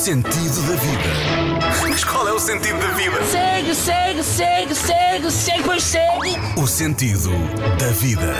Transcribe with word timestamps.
sentido 0.00 0.62
da 0.62 0.76
vida. 0.76 1.82
Mas 1.82 2.02
qual 2.04 2.26
é 2.26 2.32
o 2.32 2.38
sentido 2.38 2.78
da 2.78 2.90
vida? 2.92 3.22
Segue, 3.22 3.74
segue, 3.74 4.22
segue, 4.22 4.74
segue, 4.74 5.30
segue, 5.30 5.62
pois 5.62 5.82
segue. 5.82 6.36
O 6.56 6.66
sentido 6.66 7.30
da 7.78 7.88
vida. 7.90 8.34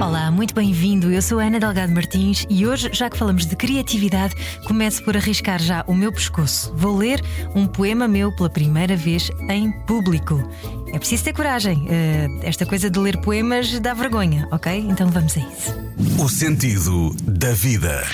Olá, 0.00 0.30
muito 0.30 0.54
bem-vindo. 0.54 1.10
Eu 1.10 1.20
sou 1.20 1.40
a 1.40 1.46
Ana 1.46 1.58
Delgado 1.58 1.92
Martins 1.92 2.46
e 2.48 2.64
hoje, 2.64 2.90
já 2.92 3.10
que 3.10 3.18
falamos 3.18 3.44
de 3.44 3.56
criatividade, 3.56 4.36
começo 4.68 5.02
por 5.02 5.16
arriscar 5.16 5.60
já 5.60 5.82
o 5.88 5.94
meu 5.96 6.12
pescoço. 6.12 6.72
Vou 6.76 6.96
ler 6.96 7.20
um 7.56 7.66
poema 7.66 8.06
meu 8.06 8.30
pela 8.36 8.48
primeira 8.48 8.94
vez 8.94 9.32
em 9.50 9.72
público. 9.84 10.48
É 10.92 10.98
preciso 11.00 11.24
ter 11.24 11.32
coragem. 11.32 11.88
Uh, 11.88 12.40
esta 12.44 12.64
coisa 12.64 12.88
de 12.88 13.00
ler 13.00 13.20
poemas 13.20 13.80
dá 13.80 13.94
vergonha, 13.94 14.46
ok? 14.52 14.78
Então 14.88 15.10
vamos 15.10 15.36
a 15.36 15.40
isso. 15.40 16.22
O 16.22 16.28
sentido 16.28 17.16
da 17.24 17.50
vida. 17.50 18.04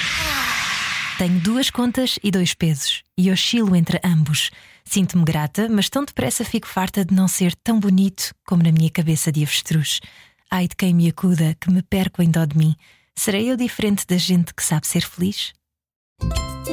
Tenho 1.17 1.39
duas 1.41 1.71
contas 1.71 2.19
e 2.25 2.31
dois 2.31 2.55
pesos 2.55 3.05
e 3.17 3.31
oscilo 3.31 3.77
entre 3.77 4.01
ambos. 4.03 4.51
Sinto-me 4.85 5.25
grata, 5.25 5.69
mas 5.69 5.89
tão 5.89 6.05
depressa 6.05 6.45
fico 6.45 6.67
farta 6.67 7.05
de 7.05 7.15
não 7.15 7.29
ser 7.29 7.55
tão 7.55 7.79
bonito 7.79 8.35
como 8.45 8.65
na 8.65 8.73
minha 8.73 8.91
cabeça 8.91 9.31
de 9.31 9.45
avestruz. 9.45 10.01
Ai 10.51 10.67
de 10.67 10.75
quem 10.75 10.93
me 10.93 11.09
acuda, 11.09 11.57
que 11.61 11.71
me 11.71 11.83
perco 11.83 12.21
em 12.21 12.31
dó 12.31 12.45
de 12.45 12.59
mim. 12.59 12.75
Serei 13.15 13.49
eu 13.49 13.57
diferente 13.57 14.05
da 14.09 14.17
gente 14.17 14.53
que 14.53 14.63
sabe 14.63 14.89
ser 14.89 15.03
feliz? 15.03 15.53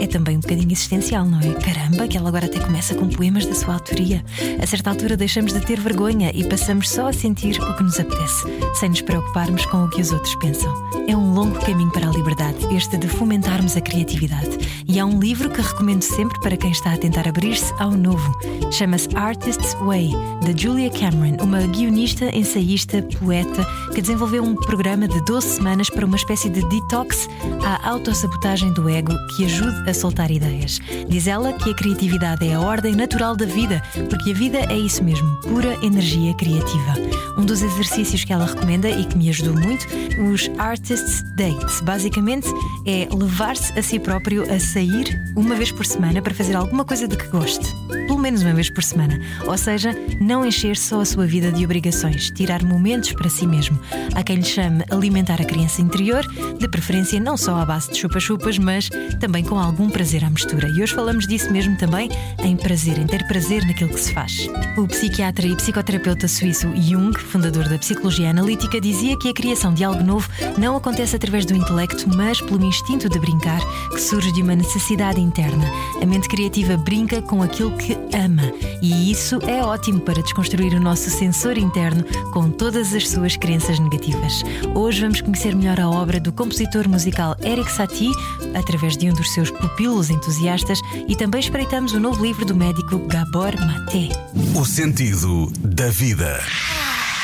É 0.01 0.07
também 0.07 0.37
um 0.37 0.39
bocadinho 0.39 0.71
existencial, 0.71 1.25
não 1.25 1.39
é? 1.39 1.53
Caramba, 1.53 2.07
que 2.07 2.17
ela 2.17 2.29
agora 2.29 2.47
até 2.47 2.59
começa 2.59 2.95
com 2.95 3.07
poemas 3.07 3.45
da 3.45 3.53
sua 3.53 3.75
autoria. 3.75 4.23
A 4.61 4.65
certa 4.65 4.89
altura 4.89 5.15
deixamos 5.15 5.53
de 5.53 5.59
ter 5.61 5.79
vergonha 5.79 6.31
e 6.33 6.43
passamos 6.43 6.89
só 6.89 7.07
a 7.07 7.13
sentir 7.13 7.61
o 7.61 7.77
que 7.77 7.83
nos 7.83 7.99
apetece, 7.99 8.45
sem 8.79 8.89
nos 8.89 9.01
preocuparmos 9.01 9.65
com 9.67 9.85
o 9.85 9.89
que 9.89 10.01
os 10.01 10.11
outros 10.11 10.33
pensam. 10.35 10.73
É 11.07 11.15
um 11.15 11.33
longo 11.33 11.59
caminho 11.59 11.91
para 11.91 12.07
a 12.07 12.11
liberdade, 12.11 12.57
este 12.75 12.97
de 12.97 13.07
fomentarmos 13.07 13.77
a 13.77 13.81
criatividade. 13.81 14.57
E 14.87 14.99
há 14.99 15.05
um 15.05 15.19
livro 15.19 15.49
que 15.49 15.61
recomendo 15.61 16.01
sempre 16.01 16.39
para 16.39 16.57
quem 16.57 16.71
está 16.71 16.93
a 16.93 16.97
tentar 16.97 17.27
abrir-se 17.27 17.73
ao 17.77 17.91
novo. 17.91 18.37
Chama-se 18.71 19.09
Artist's 19.15 19.76
Way, 19.85 20.11
de 20.45 20.63
Julia 20.63 20.89
Cameron, 20.89 21.37
uma 21.43 21.61
guionista, 21.67 22.35
ensaísta, 22.35 23.01
poeta 23.20 23.65
que 23.93 24.01
desenvolveu 24.01 24.43
um 24.43 24.55
programa 24.55 25.07
de 25.07 25.23
12 25.26 25.48
semanas 25.48 25.89
para 25.89 26.05
uma 26.05 26.15
espécie 26.15 26.49
de 26.49 26.67
detox 26.70 27.27
à 27.63 27.89
autossabotagem 27.89 28.73
do 28.73 28.89
ego 28.89 29.13
que 29.35 29.40
ajude 29.45 29.89
a 29.89 29.93
soltar 29.93 30.31
ideias. 30.31 30.79
Diz 31.07 31.27
ela 31.27 31.53
que 31.53 31.71
a 31.71 31.75
criatividade 31.75 32.47
é 32.47 32.53
a 32.53 32.61
ordem 32.61 32.95
natural 32.95 33.35
da 33.35 33.45
vida, 33.45 33.81
porque 34.09 34.31
a 34.31 34.33
vida 34.33 34.59
é 34.70 34.77
isso 34.77 35.03
mesmo, 35.03 35.35
pura 35.41 35.77
energia 35.83 36.33
criativa. 36.35 36.93
Um 37.37 37.45
dos 37.45 37.61
exercícios 37.61 38.23
que 38.23 38.33
ela 38.33 38.45
recomenda 38.45 38.89
e 38.89 39.05
que 39.05 39.17
me 39.17 39.29
ajudou 39.29 39.53
muito, 39.53 39.85
os 40.31 40.49
Artists 40.57 41.23
Dates. 41.35 41.81
Basicamente 41.81 42.48
é 42.85 43.07
levar-se 43.13 43.77
a 43.77 43.81
si 43.81 43.99
próprio 43.99 44.43
a 44.51 44.59
sair 44.59 45.20
uma 45.35 45.55
vez 45.55 45.71
por 45.71 45.85
semana 45.85 46.21
para 46.21 46.33
fazer 46.33 46.55
alguma 46.55 46.85
coisa 46.85 47.07
de 47.07 47.15
que 47.15 47.27
goste. 47.27 47.65
Pelo 47.87 48.20
menos 48.20 48.41
uma 48.41 48.53
vez 48.53 48.70
por 48.70 48.83
semana. 48.83 49.20
Ou 49.45 49.57
seja, 49.57 49.95
não 50.20 50.45
encher 50.45 50.76
só 50.76 51.01
a 51.01 51.05
sua 51.05 51.26
vida 51.26 51.51
de 51.51 51.63
obrigações, 51.63 52.29
tirar 52.31 52.63
momentos 52.63 53.13
para 53.13 53.29
si 53.29 53.48
mesmo. 53.48 53.79
Há 54.13 54.23
quem 54.23 54.37
lhe 54.37 54.43
chame 54.43 54.83
alimentar 54.89 55.41
a 55.41 55.45
criança 55.45 55.81
interior, 55.81 56.26
de 56.57 56.67
preferência 56.67 57.20
não 57.20 57.37
só 57.37 57.55
à 57.55 57.65
base 57.65 57.91
de 57.91 57.98
chupa-chupas, 57.98 58.57
mas 58.57 58.89
também 59.21 59.43
com 59.43 59.57
algum 59.57 59.87
prazer 59.87 60.25
à 60.25 60.29
mistura. 60.29 60.67
E 60.67 60.81
hoje 60.81 60.95
falamos 60.95 61.27
disso 61.27 61.51
mesmo 61.51 61.77
também 61.77 62.09
em 62.43 62.57
prazer, 62.57 62.97
em 62.97 63.05
ter 63.05 63.25
prazer 63.27 63.63
naquilo 63.65 63.91
que 63.91 63.99
se 63.99 64.11
faz. 64.13 64.50
O 64.75 64.88
psiquiatra 64.88 65.45
e 65.45 65.55
psicoterapeuta 65.55 66.27
suíço 66.27 66.67
Jung, 66.75 67.17
fundador 67.17 67.69
da 67.69 67.77
psicologia 67.77 68.31
analítica, 68.31 68.81
dizia 68.81 69.17
que 69.17 69.29
a 69.29 69.33
criação 69.33 69.73
de 69.73 69.83
algo 69.83 70.03
novo 70.03 70.27
não 70.57 70.75
acontece 70.75 71.16
através 71.16 71.45
do 71.45 71.55
intelecto, 71.55 72.09
mas 72.09 72.41
pelo 72.41 72.66
instinto 72.66 73.07
de 73.07 73.19
brincar 73.19 73.61
que 73.91 74.01
surge 74.01 74.31
de 74.33 74.41
uma 74.41 74.55
necessidade 74.55 75.22
interna. 75.22 75.66
A 76.01 76.05
mente 76.05 76.27
criativa 76.27 76.75
brinca 76.75 77.22
com 77.22 77.44
aquilo 77.44 77.77
que 77.77 77.94
ama, 78.16 78.51
e 78.81 79.11
isso 79.11 79.39
é 79.47 79.63
ótimo 79.63 80.01
para 80.01 80.23
desconstruir 80.23 80.73
o 80.73 80.79
nosso 80.79 81.11
sensor 81.11 81.59
interno 81.59 82.03
com 82.31 82.49
todas 82.49 82.91
as 82.95 83.07
suas 83.07 83.37
crenças 83.37 83.77
negativas. 83.77 84.41
Hoje 84.73 85.01
vamos 85.01 85.21
conhecer 85.21 85.55
melhor 85.55 85.79
a 85.79 85.87
obra 85.87 86.19
do 86.19 86.31
compositor 86.31 86.89
musical 86.89 87.35
Eric 87.43 87.71
Satie 87.71 88.11
através 88.55 88.97
de 88.97 89.10
um 89.10 89.10
dos 89.13 89.31
seus 89.33 89.51
pupilos 89.51 90.09
entusiastas 90.09 90.79
e 91.07 91.16
também 91.16 91.39
espreitamos 91.39 91.94
o 91.94 91.99
novo 91.99 92.23
livro 92.23 92.45
do 92.45 92.55
médico 92.55 92.99
Gabor 93.07 93.53
Maté. 93.59 94.09
O 94.55 94.66
sentido 94.66 95.51
da 95.59 95.89
vida. 95.89 96.39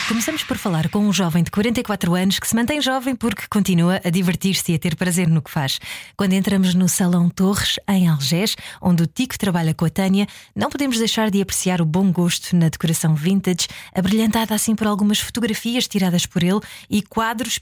Começamos 0.08 0.42
por 0.42 0.58
falar 0.58 0.88
com 0.88 1.00
um 1.00 1.12
jovem 1.12 1.44
de 1.44 1.52
44 1.52 2.16
anos 2.16 2.40
que 2.40 2.48
se 2.48 2.56
mantém 2.56 2.80
jovem 2.80 3.14
porque 3.14 3.44
continua 3.50 4.00
a 4.06 4.09
divertir-se 4.09 4.72
e 4.72 4.75
a 4.75 4.80
ter 4.80 4.96
prazer 4.96 5.28
no 5.28 5.42
que 5.42 5.52
faz. 5.52 5.81
Quando 6.16 6.31
entramos 6.31 6.74
no 6.74 6.88
Salão 6.88 7.30
Torres, 7.30 7.78
em 7.90 8.08
Algés, 8.08 8.56
onde 8.81 9.04
o 9.04 9.08
Tico 9.08 9.38
trabalha 9.38 9.74
com 9.74 9.84
a 9.84 9.90
Tânia, 9.90 10.25
não 10.56 10.69
podemos 10.69 10.98
deixar 10.98 11.30
de 11.30 11.42
apreciar 11.42 11.81
o 11.81 11.86
bom 11.86 12.09
gosto 12.09 12.56
na 12.56 12.69
decoração 12.69 13.16
vintage, 13.16 13.68
abrilhantada 13.94 14.56
assim 14.56 14.75
por 14.75 14.88
algumas 14.88 15.19
fotografias 15.19 15.90
tiradas 15.90 16.25
por 16.25 16.42
ele 16.42 16.62
e 16.90 17.02
quadros 17.02 17.59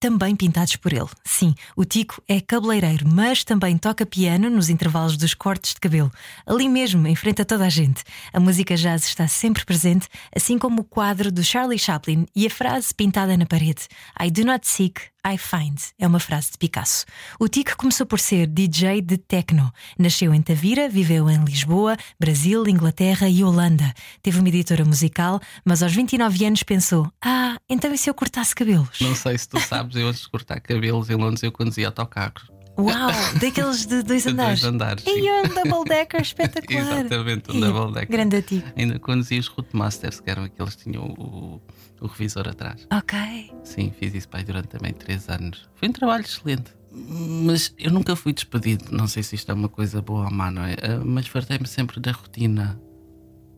também 0.00 0.34
pintados 0.34 0.76
por 0.76 0.94
ele. 0.94 1.08
Sim, 1.22 1.54
o 1.76 1.84
Tico 1.84 2.22
é 2.26 2.40
cabeleireiro, 2.40 3.06
mas 3.06 3.44
também 3.44 3.76
toca 3.76 4.06
piano 4.06 4.48
nos 4.48 4.70
intervalos 4.70 5.16
dos 5.18 5.34
cortes 5.34 5.74
de 5.74 5.80
cabelo. 5.80 6.10
Ali 6.46 6.70
mesmo, 6.70 7.06
em 7.06 7.14
frente 7.14 7.42
a 7.42 7.44
toda 7.44 7.66
a 7.66 7.68
gente. 7.68 8.02
A 8.32 8.40
música 8.40 8.74
jazz 8.74 9.04
está 9.04 9.28
sempre 9.28 9.64
presente, 9.64 10.08
assim 10.34 10.58
como 10.58 10.80
o 10.80 10.84
quadro 10.84 11.30
do 11.30 11.44
Charlie 11.44 11.78
Chaplin 11.78 12.26
e 12.34 12.46
a 12.46 12.50
frase 12.50 12.94
pintada 12.94 13.36
na 13.36 13.44
parede: 13.44 13.86
I 14.18 14.30
do 14.30 14.42
not 14.42 14.66
seek, 14.66 15.02
I 15.26 15.36
find 15.36 15.78
é 15.98 16.06
uma 16.06 16.18
frase 16.18 16.52
de 16.52 16.58
Picasso. 16.58 17.04
O 17.38 17.46
Tico 17.46 17.76
começou 17.76 18.06
por 18.06 18.18
ser 18.18 18.46
DJ 18.46 19.02
de 19.02 19.18
techno. 19.18 19.72
Nasceu 19.98 20.32
em 20.32 20.40
Tavira, 20.40 20.88
viveu 20.88 21.28
em 21.28 21.44
Lisboa, 21.44 21.96
Brasil, 22.18 22.66
Inglaterra 22.66 23.28
e 23.28 23.44
Holanda. 23.44 23.92
Teve 24.22 24.38
uma 24.40 24.48
editora 24.48 24.84
musical, 24.84 25.40
mas 25.64 25.82
aos 25.82 25.92
29 25.92 26.46
anos 26.46 26.62
pensou: 26.62 27.10
Ah, 27.22 27.58
então 27.68 27.92
e 27.92 27.98
se 27.98 28.08
eu 28.08 28.14
cortasse 28.14 28.54
cabelos? 28.54 28.98
Não 29.00 29.14
sei 29.14 29.36
se 29.36 29.48
tu 29.48 29.60
sabes, 29.60 29.89
eu 29.96 30.08
antes 30.08 30.22
de 30.22 30.28
cortar 30.28 30.60
cabelos 30.60 31.10
em 31.10 31.16
Londres 31.16 31.42
eu 31.42 31.52
conduzia 31.52 31.86
autocarros. 31.88 32.50
Uau, 32.78 33.10
daqueles 33.40 33.84
de 33.84 34.02
dois 34.02 34.24
andares. 34.28 34.60
Dois 34.60 34.74
andares. 34.74 35.04
E 35.06 35.30
um 35.30 35.48
double 35.54 35.84
decker 35.88 36.22
espetacular. 36.22 37.00
Exatamente, 37.04 37.50
um 37.50 37.54
e 37.56 37.60
double 37.60 37.92
decker. 37.94 38.10
Grande 38.10 38.42
Tico. 38.42 38.68
Ainda 38.76 38.98
conduzia 38.98 39.38
os 39.40 39.48
Routmasters, 39.48 40.20
que 40.20 40.30
eram 40.30 40.44
aqueles 40.44 40.74
que 40.76 40.84
tinham 40.84 41.04
o 41.04 41.60
o 42.00 42.06
revisor 42.06 42.48
atrás. 42.48 42.86
Ok. 42.92 43.18
Sim, 43.62 43.92
fiz 43.98 44.14
isso 44.14 44.28
pai 44.28 44.42
durante 44.42 44.68
também 44.68 44.92
três 44.92 45.28
anos. 45.28 45.68
Foi 45.74 45.88
um 45.88 45.92
trabalho 45.92 46.24
excelente. 46.24 46.72
Mas 46.92 47.74
eu 47.78 47.90
nunca 47.92 48.16
fui 48.16 48.32
despedido. 48.32 48.86
Não 48.90 49.06
sei 49.06 49.22
se 49.22 49.36
isto 49.36 49.50
é 49.50 49.54
uma 49.54 49.68
coisa 49.68 50.02
boa 50.02 50.24
ou 50.24 50.30
má, 50.30 50.50
não 50.50 50.64
é? 50.64 50.74
Ah, 50.82 51.02
mas 51.04 51.26
fartei-me 51.26 51.66
sempre 51.66 52.00
da 52.00 52.12
rotina. 52.12 52.80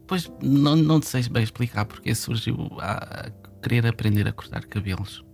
Pois 0.06 0.30
não, 0.42 0.76
não 0.76 1.00
sei 1.00 1.22
bem 1.28 1.42
explicar 1.42 1.84
porque 1.86 2.14
surgiu 2.14 2.68
a 2.80 3.30
querer 3.62 3.86
aprender 3.86 4.26
a 4.28 4.32
cortar 4.32 4.64
cabelos. 4.66 5.24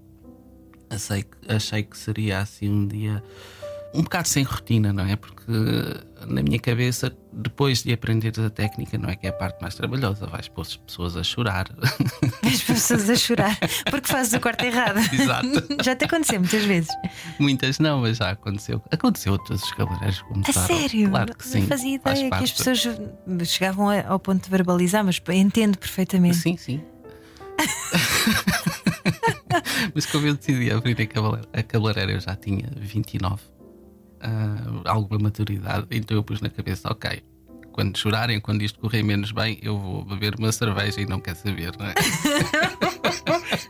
Achei, 0.90 1.24
achei 1.48 1.82
que 1.82 1.96
seria 1.96 2.40
assim 2.40 2.68
um 2.68 2.86
dia 2.86 3.22
um 3.94 4.02
bocado 4.02 4.28
sem 4.28 4.44
rotina, 4.44 4.92
não 4.92 5.04
é? 5.04 5.16
Porque 5.16 5.50
na 6.26 6.42
minha 6.42 6.58
cabeça, 6.58 7.16
depois 7.32 7.82
de 7.82 7.92
aprender 7.92 8.32
a 8.38 8.50
técnica, 8.50 8.98
não 8.98 9.08
é 9.08 9.16
que 9.16 9.26
é 9.26 9.30
a 9.30 9.32
parte 9.32 9.60
mais 9.62 9.74
trabalhosa, 9.74 10.26
vais 10.26 10.48
pôr 10.48 10.62
as 10.62 10.76
pessoas 10.76 11.16
a 11.16 11.22
chorar. 11.22 11.68
As 12.42 12.62
pessoas 12.62 13.08
a 13.08 13.16
chorar 13.16 13.58
porque 13.90 14.08
fazes 14.08 14.32
o 14.34 14.40
corte 14.40 14.66
errado. 14.66 14.98
Exato. 14.98 15.48
Já 15.82 15.94
te 15.96 16.04
aconteceu 16.04 16.40
muitas 16.40 16.64
vezes? 16.64 16.90
Muitas 17.38 17.78
não, 17.78 18.00
mas 18.00 18.16
já 18.18 18.30
aconteceu. 18.30 18.82
Aconteceu 18.90 19.34
a 19.34 19.38
todos 19.38 19.62
os 19.62 19.72
cabeleireiros 19.72 20.22
começaram. 20.22 20.60
A 20.60 20.66
sério? 20.66 21.10
Claro 21.10 21.36
que 21.36 21.46
sim. 21.46 21.60
Não 21.60 21.68
fazia 21.68 21.94
ideia 21.94 22.30
que 22.30 22.44
as 22.44 22.52
pessoas 22.52 22.88
chegavam 23.44 23.88
ao 24.06 24.18
ponto 24.18 24.44
de 24.44 24.50
verbalizar, 24.50 25.04
mas 25.04 25.20
entendo 25.34 25.78
perfeitamente. 25.78 26.36
Sim, 26.36 26.56
sim. 26.56 26.82
mas 29.94 30.06
como 30.06 30.26
eu 30.26 30.34
decidi 30.34 30.70
abrir 30.70 30.96
a 31.52 31.62
cabeleireira, 31.62 32.12
eu 32.12 32.20
já 32.20 32.36
tinha 32.36 32.68
29 32.76 33.34
uh, 33.34 34.82
alguma 34.84 35.18
maturidade, 35.24 35.86
então 35.90 36.16
eu 36.16 36.22
pus 36.22 36.40
na 36.40 36.50
cabeça, 36.50 36.88
ok, 36.90 37.22
quando 37.72 37.96
chorarem, 37.96 38.40
quando 38.40 38.62
isto 38.62 38.80
correr 38.80 39.04
menos 39.04 39.30
bem, 39.30 39.58
eu 39.62 39.78
vou 39.78 40.04
beber 40.04 40.34
uma 40.36 40.50
cerveja 40.50 41.00
e 41.00 41.06
não 41.06 41.20
quer 41.20 41.36
saber, 41.36 41.72
não 41.78 41.86
é? 41.86 41.94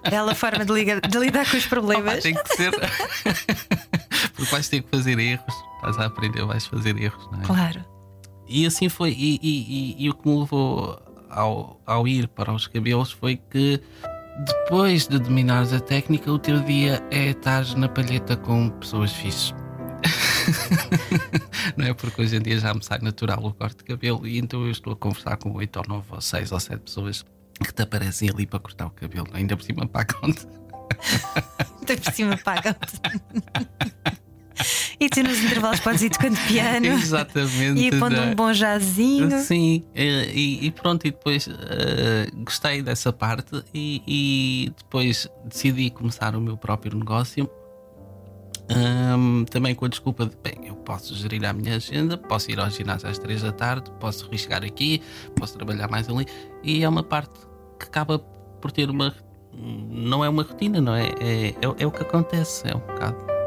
Bela 0.10 0.34
forma 0.34 0.64
de, 0.64 0.72
liga, 0.72 1.00
de 1.00 1.18
lidar 1.18 1.48
com 1.50 1.58
os 1.58 1.66
problemas. 1.66 2.14
Opa, 2.14 2.22
tem 2.22 2.34
que 2.34 2.56
ser. 2.56 2.72
Porque 4.34 4.50
vais 4.50 4.66
ter 4.66 4.82
que 4.82 4.88
fazer 4.88 5.18
erros, 5.18 5.54
estás 5.76 5.98
a 5.98 6.06
aprender, 6.06 6.42
vais 6.46 6.64
fazer 6.64 6.96
erros, 6.96 7.28
não 7.30 7.42
é? 7.42 7.44
Claro. 7.44 7.84
E 8.48 8.64
assim 8.64 8.88
foi. 8.88 9.10
E, 9.10 9.38
e, 9.42 9.96
e, 10.00 10.04
e 10.04 10.10
o 10.10 10.14
que 10.14 10.26
me 10.26 10.38
levou 10.38 10.98
ao, 11.28 11.80
ao 11.86 12.08
ir 12.08 12.28
para 12.28 12.52
os 12.52 12.66
cabelos 12.66 13.12
foi 13.12 13.36
que 13.36 13.80
depois 14.38 15.08
de 15.08 15.18
dominares 15.18 15.72
a 15.72 15.80
técnica, 15.80 16.30
o 16.30 16.38
teu 16.38 16.60
dia 16.60 17.02
é 17.10 17.30
estar 17.30 17.64
na 17.76 17.88
palheta 17.88 18.36
com 18.36 18.70
pessoas 18.70 19.12
fixes. 19.12 19.54
não 21.76 21.86
é? 21.86 21.94
Porque 21.94 22.22
hoje 22.22 22.36
em 22.36 22.40
dia 22.40 22.58
já 22.58 22.72
me 22.72 22.82
sai 22.82 22.98
natural 23.00 23.44
o 23.44 23.52
corte 23.52 23.78
de 23.78 23.84
cabelo 23.84 24.26
e 24.26 24.38
então 24.38 24.64
eu 24.64 24.70
estou 24.70 24.92
a 24.92 24.96
conversar 24.96 25.36
com 25.36 25.52
8 25.52 25.76
ou 25.76 25.84
9 25.88 26.06
ou 26.10 26.20
6 26.20 26.52
ou 26.52 26.60
7 26.60 26.80
pessoas 26.80 27.24
que 27.64 27.72
te 27.72 27.82
aparecem 27.82 28.30
ali 28.30 28.46
para 28.46 28.60
cortar 28.60 28.86
o 28.86 28.90
cabelo. 28.90 29.26
Ainda 29.32 29.56
por 29.56 29.64
cima 29.64 29.86
pagam-te. 29.86 30.46
Ainda 31.80 32.00
por 32.00 32.12
cima 32.12 32.38
pagam-te. 32.38 33.00
e 35.00 35.08
tu 35.08 35.22
nos 35.22 35.42
intervalos 35.42 35.80
podes 35.80 36.02
ir 36.02 36.10
tocando 36.10 36.36
piano. 36.46 36.86
Exatamente. 36.86 37.80
E 37.80 37.90
pondo 37.90 38.16
não 38.16 38.24
é? 38.24 38.26
um 38.26 38.34
bom 38.34 38.52
jazinho. 38.52 39.38
Sim, 39.40 39.84
e, 39.94 40.66
e 40.66 40.70
pronto, 40.70 41.06
e 41.06 41.10
depois 41.10 41.48
eh, 41.48 42.28
gostei 42.44 42.82
dessa 42.82 43.12
parte 43.12 43.62
e, 43.72 44.02
e 44.06 44.72
depois 44.76 45.28
decidi 45.44 45.90
começar 45.90 46.34
o 46.34 46.40
meu 46.40 46.56
próprio 46.56 46.96
negócio. 46.96 47.48
Ahm, 48.70 49.44
também 49.44 49.74
com 49.74 49.86
a 49.86 49.88
desculpa 49.88 50.26
de, 50.26 50.36
bem, 50.42 50.68
eu 50.68 50.74
posso 50.74 51.14
gerir 51.14 51.42
a 51.46 51.52
minha 51.54 51.76
agenda, 51.76 52.18
posso 52.18 52.50
ir 52.50 52.60
ao 52.60 52.68
ginásio 52.68 53.08
às 53.08 53.18
3 53.18 53.42
da 53.42 53.52
tarde, 53.52 53.90
posso 53.98 54.28
riscar 54.30 54.62
aqui, 54.62 55.00
posso 55.34 55.56
trabalhar 55.56 55.88
mais 55.88 56.06
ali, 56.08 56.26
e 56.62 56.84
é 56.84 56.88
uma 56.88 57.02
parte 57.02 57.32
que 57.78 57.86
acaba 57.86 58.18
por 58.18 58.70
ter 58.70 58.90
uma. 58.90 59.14
Não 59.54 60.22
é 60.22 60.28
uma 60.28 60.42
rotina, 60.42 60.80
não 60.80 60.94
é? 60.94 61.06
É, 61.18 61.48
é, 61.48 61.54
é 61.78 61.86
o 61.86 61.90
que 61.90 62.02
acontece, 62.02 62.68
é 62.68 62.76
um 62.76 62.80
bocado 62.80 63.37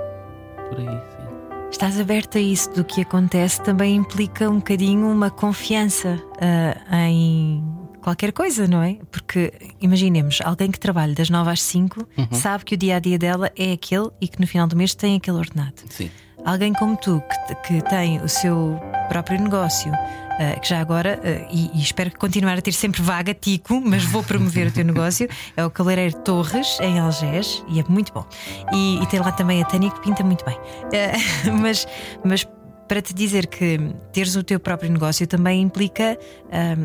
por 0.72 0.80
aí, 0.80 0.88
sim. 0.88 1.70
Estás 1.70 2.00
aberta 2.00 2.38
a 2.38 2.42
isso 2.42 2.70
do 2.72 2.84
que 2.84 3.02
acontece 3.02 3.62
também 3.62 3.96
implica 3.96 4.50
um 4.50 4.58
bocadinho 4.58 5.08
uma 5.08 5.30
confiança 5.30 6.22
ah, 6.40 7.10
em 7.10 7.64
qualquer 8.02 8.34
coisa, 8.34 8.68
não 8.68 8.82
é? 8.82 8.98
Porque 9.10 9.54
imaginemos, 9.80 10.40
alguém 10.44 10.70
que 10.70 10.80
trabalha 10.80 11.14
das 11.14 11.30
9 11.30 11.50
às 11.50 11.62
5 11.62 12.08
sabe 12.32 12.66
que 12.66 12.76
o 12.76 12.78
dia 12.78 12.98
a 12.98 13.00
dia 13.00 13.18
dela 13.18 13.52
é 13.56 13.72
aquele 13.72 14.10
e 14.20 14.28
que 14.28 14.40
no 14.40 14.48
final 14.48 14.68
do 14.68 14.76
mês 14.76 14.94
tem 14.94 15.16
aquele 15.16 15.38
ordenado. 15.38 15.74
Sim. 15.90 16.12
Alguém 16.44 16.74
como 16.74 16.98
tu, 16.98 17.22
que, 17.48 17.80
que 17.80 17.90
tem 17.90 18.20
o 18.22 18.28
seu 18.28 18.80
próprio 19.12 19.38
negócio, 19.42 19.92
ah, 19.94 20.58
que 20.62 20.70
já 20.70 20.80
agora, 20.80 21.20
ah, 21.22 21.48
e, 21.52 21.70
e 21.78 21.82
espero 21.82 22.10
que 22.10 22.16
continuar 22.18 22.58
a 22.58 22.62
ter 22.62 22.72
sempre 22.72 23.02
vaga, 23.02 23.34
Tico, 23.34 23.82
mas 23.84 24.06
vou 24.06 24.24
promover 24.24 24.68
o 24.68 24.72
teu 24.72 24.86
negócio, 24.86 25.28
é 25.58 25.66
o 25.66 25.70
Cabeleireiro 25.70 26.16
Torres, 26.22 26.80
em 26.80 26.98
Algés, 26.98 27.62
e 27.68 27.82
é 27.82 27.84
muito 27.90 28.14
bom. 28.14 28.26
E, 28.72 29.04
e 29.04 29.06
tem 29.08 29.20
lá 29.20 29.34
também 29.34 29.62
a 29.62 29.66
Tânia 29.66 29.92
que 29.92 30.00
pinta 30.00 30.24
muito 30.24 30.46
bem. 30.46 30.58
Ah, 30.58 31.52
mas, 31.52 31.86
mas 32.24 32.48
para 32.88 33.02
te 33.02 33.14
dizer 33.14 33.48
que 33.48 33.78
teres 34.14 34.38
o 34.38 34.44
teu 34.44 34.62
próprio 34.62 34.90
negócio 34.90 35.28
também 35.28 35.62
implica 35.62 36.18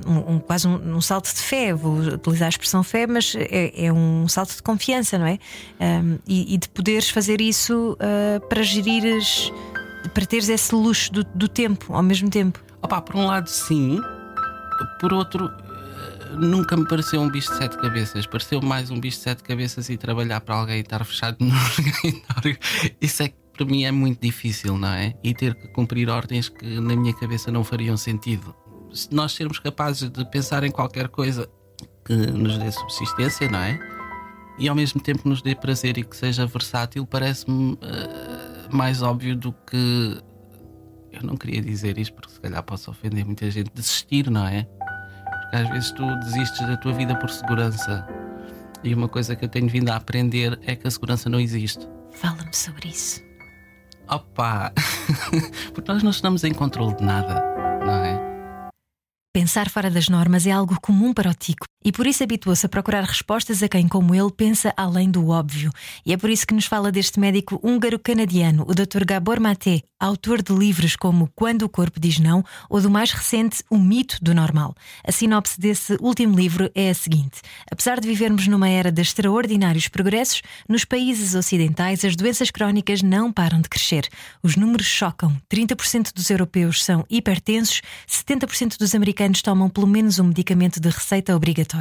um, 0.06 0.34
um- 0.34 0.38
quase 0.40 0.66
um, 0.66 0.96
um 0.96 1.00
salto 1.00 1.32
de 1.32 1.40
fé. 1.40 1.72
Vou 1.74 1.94
utilizar 1.98 2.46
a 2.46 2.48
expressão 2.48 2.82
fé, 2.82 3.06
mas 3.06 3.34
é, 3.36 3.86
é 3.86 3.92
um 3.92 4.26
salto 4.28 4.54
de 4.56 4.62
confiança, 4.62 5.16
não 5.18 5.26
é? 5.26 5.38
E, 6.26 6.54
e 6.54 6.58
de 6.58 6.68
poderes 6.68 7.08
fazer 7.10 7.40
isso 7.40 7.96
para 8.48 8.62
gerires, 8.62 9.52
para 10.08 10.26
teres 10.26 10.48
esse 10.48 10.74
luxo 10.74 11.12
do, 11.12 11.24
do 11.24 11.48
tempo 11.48 11.92
ao 11.94 12.02
mesmo 12.02 12.28
tempo. 12.30 12.62
Opa, 12.82 13.00
por 13.00 13.16
um 13.16 13.26
lado, 13.26 13.48
sim, 13.48 14.00
por 15.00 15.12
outro, 15.12 15.46
eh, 15.46 16.36
nunca 16.36 16.76
me 16.76 16.86
pareceu 16.86 17.20
um 17.20 17.30
bicho 17.30 17.50
de 17.50 17.58
sete 17.58 17.76
cabeças. 17.78 18.26
Pareceu 18.26 18.60
mais 18.62 18.90
um 18.90 19.00
bicho 19.00 19.18
de 19.18 19.24
sete 19.24 19.42
cabeças 19.42 19.88
e 19.88 19.96
trabalhar 19.96 20.40
para 20.40 20.54
alguém 20.54 20.78
e 20.78 20.80
estar 20.80 21.04
fechado 21.04 21.36
no 21.44 21.54
escritório. 21.56 22.58
Isso 23.00 23.22
é 23.22 23.28
que 23.28 23.36
para 23.56 23.66
mim 23.66 23.84
é 23.84 23.90
muito 23.90 24.20
difícil, 24.20 24.76
não 24.76 24.88
é? 24.88 25.14
E 25.24 25.34
ter 25.34 25.54
que 25.54 25.68
cumprir 25.68 26.08
ordens 26.08 26.48
que 26.48 26.78
na 26.80 26.94
minha 26.94 27.14
cabeça 27.14 27.50
não 27.50 27.64
fariam 27.64 27.96
sentido. 27.96 28.54
Se 28.92 29.12
nós 29.12 29.32
sermos 29.32 29.58
capazes 29.58 30.10
de 30.10 30.24
pensar 30.26 30.62
em 30.62 30.70
qualquer 30.70 31.08
coisa 31.08 31.48
que 32.04 32.14
nos 32.14 32.58
dê 32.58 32.70
subsistência, 32.70 33.50
não 33.50 33.58
é? 33.58 33.78
E 34.58 34.68
ao 34.68 34.74
mesmo 34.74 35.00
tempo 35.00 35.28
nos 35.28 35.42
dê 35.42 35.54
prazer 35.54 35.98
e 35.98 36.04
que 36.04 36.16
seja 36.16 36.46
versátil, 36.46 37.06
parece-me 37.06 37.78
eh, 37.82 38.45
mais 38.74 39.02
óbvio 39.02 39.36
do 39.36 39.52
que 39.52 40.22
eu 41.12 41.22
não 41.22 41.36
queria 41.36 41.62
dizer 41.62 41.98
isto 41.98 42.14
porque 42.14 42.32
se 42.32 42.40
calhar 42.40 42.62
posso 42.62 42.90
ofender 42.90 43.24
muita 43.24 43.50
gente, 43.50 43.70
desistir, 43.74 44.30
não 44.30 44.46
é? 44.46 44.68
Porque 45.42 45.56
às 45.56 45.68
vezes 45.70 45.90
tu 45.92 46.04
desistes 46.20 46.66
da 46.66 46.76
tua 46.76 46.92
vida 46.92 47.16
por 47.16 47.30
segurança. 47.30 48.06
E 48.84 48.94
uma 48.94 49.08
coisa 49.08 49.34
que 49.34 49.44
eu 49.44 49.48
tenho 49.48 49.68
vindo 49.68 49.88
a 49.90 49.96
aprender 49.96 50.58
é 50.64 50.76
que 50.76 50.86
a 50.86 50.90
segurança 50.90 51.28
não 51.28 51.40
existe. 51.40 51.86
Fala-me 52.12 52.54
sobre 52.54 52.88
isso. 52.88 53.20
Opa! 54.08 54.72
porque 55.74 55.90
nós 55.90 56.02
não 56.02 56.10
estamos 56.10 56.44
em 56.44 56.52
controle 56.52 56.94
de 56.96 57.02
nada, 57.02 57.42
não 57.84 58.04
é? 58.04 58.26
Pensar 59.34 59.68
fora 59.68 59.90
das 59.90 60.08
normas 60.08 60.46
é 60.46 60.52
algo 60.52 60.80
comum 60.80 61.12
para 61.12 61.30
o 61.30 61.34
Tico 61.34 61.66
e 61.84 61.92
por 61.92 62.06
isso 62.06 62.24
habitua-se 62.24 62.66
a 62.66 62.68
procurar 62.68 63.04
respostas 63.04 63.62
a 63.62 63.68
quem, 63.68 63.86
como 63.86 64.12
ele, 64.14 64.32
pensa 64.32 64.74
além 64.76 65.08
do 65.08 65.28
óbvio. 65.28 65.70
E 66.04 66.12
é 66.12 66.16
por 66.16 66.28
isso 66.28 66.46
que 66.46 66.54
nos 66.54 66.66
fala 66.66 66.90
deste 66.90 67.20
médico 67.20 67.60
húngaro-canadiano, 67.62 68.64
o 68.66 68.74
Dr. 68.74 69.04
Gabor 69.04 69.38
Maté, 69.38 69.82
autor 70.00 70.42
de 70.42 70.52
livros 70.52 70.96
como 70.96 71.30
Quando 71.34 71.62
o 71.62 71.68
Corpo 71.68 72.00
Diz 72.00 72.18
Não 72.18 72.44
ou 72.68 72.80
do 72.80 72.90
mais 72.90 73.12
recente 73.12 73.62
O 73.70 73.78
Mito 73.78 74.18
do 74.20 74.34
Normal. 74.34 74.74
A 75.06 75.12
sinopse 75.12 75.60
desse 75.60 75.96
último 76.00 76.36
livro 76.36 76.70
é 76.74 76.90
a 76.90 76.94
seguinte: 76.94 77.40
Apesar 77.70 78.00
de 78.00 78.08
vivermos 78.08 78.48
numa 78.48 78.68
era 78.68 78.90
de 78.90 79.02
extraordinários 79.02 79.86
progressos, 79.86 80.42
nos 80.68 80.84
países 80.84 81.36
ocidentais 81.36 82.04
as 82.04 82.16
doenças 82.16 82.50
crónicas 82.50 83.00
não 83.00 83.32
param 83.32 83.60
de 83.60 83.68
crescer. 83.68 84.08
Os 84.42 84.56
números 84.56 84.86
chocam. 84.86 85.36
30% 85.48 86.12
dos 86.12 86.30
europeus 86.30 86.82
são 86.82 87.04
hipertensos, 87.08 87.80
70% 88.08 88.76
dos 88.76 88.92
americanos 88.92 89.40
tomam 89.40 89.68
pelo 89.68 89.86
menos 89.86 90.18
um 90.18 90.24
medicamento 90.24 90.80
de 90.80 90.88
receita 90.88 91.36
obrigatória. 91.36 91.75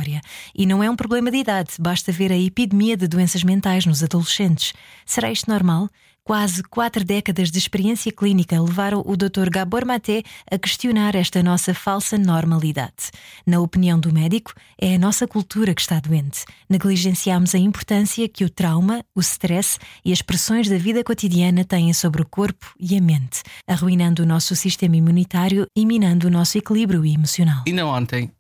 E 0.55 0.65
não 0.65 0.83
é 0.83 0.89
um 0.89 0.95
problema 0.95 1.31
de 1.31 1.37
idade, 1.37 1.71
basta 1.79 2.11
ver 2.11 2.31
a 2.31 2.37
epidemia 2.37 2.97
de 2.97 3.07
doenças 3.07 3.43
mentais 3.43 3.85
nos 3.85 4.03
adolescentes. 4.03 4.73
Será 5.05 5.31
isto 5.31 5.49
normal? 5.49 5.89
Quase 6.27 6.63
quatro 6.63 7.05
décadas 7.05 7.51
de 7.51 7.59
experiência 7.59 8.11
clínica 8.11 8.59
levaram 8.59 9.03
o 9.05 9.15
Dr. 9.15 9.47
Gabor 9.47 9.85
Maté 9.85 10.23
a 10.49 10.57
questionar 10.57 11.13
esta 11.13 11.43
nossa 11.43 11.71
falsa 11.71 12.17
normalidade. 12.17 13.11
Na 13.45 13.59
opinião 13.59 13.99
do 13.99 14.11
médico, 14.11 14.51
é 14.81 14.95
a 14.95 14.97
nossa 14.97 15.27
cultura 15.27 15.75
que 15.75 15.81
está 15.81 15.99
doente. 15.99 16.43
Negligenciamos 16.67 17.53
a 17.53 17.59
importância 17.59 18.27
que 18.27 18.43
o 18.43 18.49
trauma, 18.49 19.05
o 19.13 19.19
stress 19.19 19.77
e 20.03 20.11
as 20.11 20.23
pressões 20.23 20.67
da 20.67 20.79
vida 20.79 21.03
cotidiana 21.03 21.63
têm 21.63 21.93
sobre 21.93 22.23
o 22.23 22.25
corpo 22.25 22.73
e 22.79 22.97
a 22.97 23.01
mente, 23.01 23.43
arruinando 23.67 24.23
o 24.23 24.25
nosso 24.25 24.55
sistema 24.55 24.97
imunitário 24.97 25.67
e 25.75 25.85
minando 25.85 26.27
o 26.27 26.31
nosso 26.31 26.57
equilíbrio 26.57 27.05
emocional. 27.05 27.61
E 27.67 27.71
não 27.71 27.89
ontem, 27.89 28.31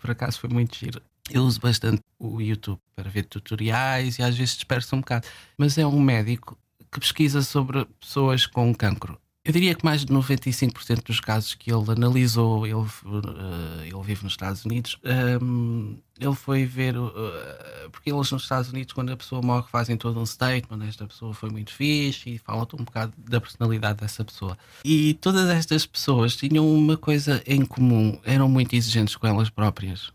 por 0.00 0.10
acaso 0.10 0.38
foi 0.38 0.50
muito 0.50 0.76
giro. 0.76 1.00
Eu 1.30 1.44
uso 1.44 1.60
bastante 1.60 2.02
o 2.18 2.40
YouTube 2.40 2.80
para 2.94 3.08
ver 3.08 3.24
tutoriais 3.24 4.18
e 4.18 4.22
às 4.22 4.36
vezes 4.36 4.54
disperso 4.54 4.96
um 4.96 5.00
bocado. 5.00 5.26
Mas 5.56 5.78
é 5.78 5.86
um 5.86 6.00
médico 6.00 6.58
que 6.90 7.00
pesquisa 7.00 7.42
sobre 7.42 7.84
pessoas 8.00 8.46
com 8.46 8.74
cancro. 8.74 9.18
Eu 9.44 9.52
diria 9.52 9.74
que 9.74 9.84
mais 9.84 10.04
de 10.04 10.12
95% 10.12 11.02
dos 11.04 11.18
casos 11.18 11.54
que 11.54 11.72
ele 11.72 11.90
analisou, 11.90 12.64
ele, 12.64 12.76
eh, 12.76 13.88
ele 13.88 14.02
vive 14.04 14.22
nos 14.22 14.34
Estados 14.34 14.64
Unidos, 14.64 15.00
ehm, 15.02 15.96
ele 16.20 16.34
foi 16.36 16.64
ver, 16.64 16.94
eh, 16.94 17.88
porque 17.90 18.12
eles 18.12 18.30
nos 18.30 18.44
Estados 18.44 18.70
Unidos, 18.70 18.92
quando 18.92 19.10
a 19.10 19.16
pessoa 19.16 19.42
morre, 19.42 19.66
fazem 19.68 19.96
todo 19.96 20.20
um 20.20 20.24
statement, 20.24 20.86
esta 20.86 21.08
pessoa 21.08 21.34
foi 21.34 21.50
muito 21.50 21.72
fixe 21.72 22.34
e 22.34 22.38
falam 22.38 22.68
um 22.74 22.84
bocado 22.84 23.12
da 23.18 23.40
personalidade 23.40 23.98
dessa 23.98 24.24
pessoa. 24.24 24.56
E 24.84 25.14
todas 25.14 25.48
estas 25.50 25.86
pessoas 25.86 26.36
tinham 26.36 26.72
uma 26.72 26.96
coisa 26.96 27.42
em 27.44 27.64
comum, 27.66 28.20
eram 28.22 28.48
muito 28.48 28.76
exigentes 28.76 29.16
com 29.16 29.26
elas 29.26 29.50
próprias. 29.50 30.12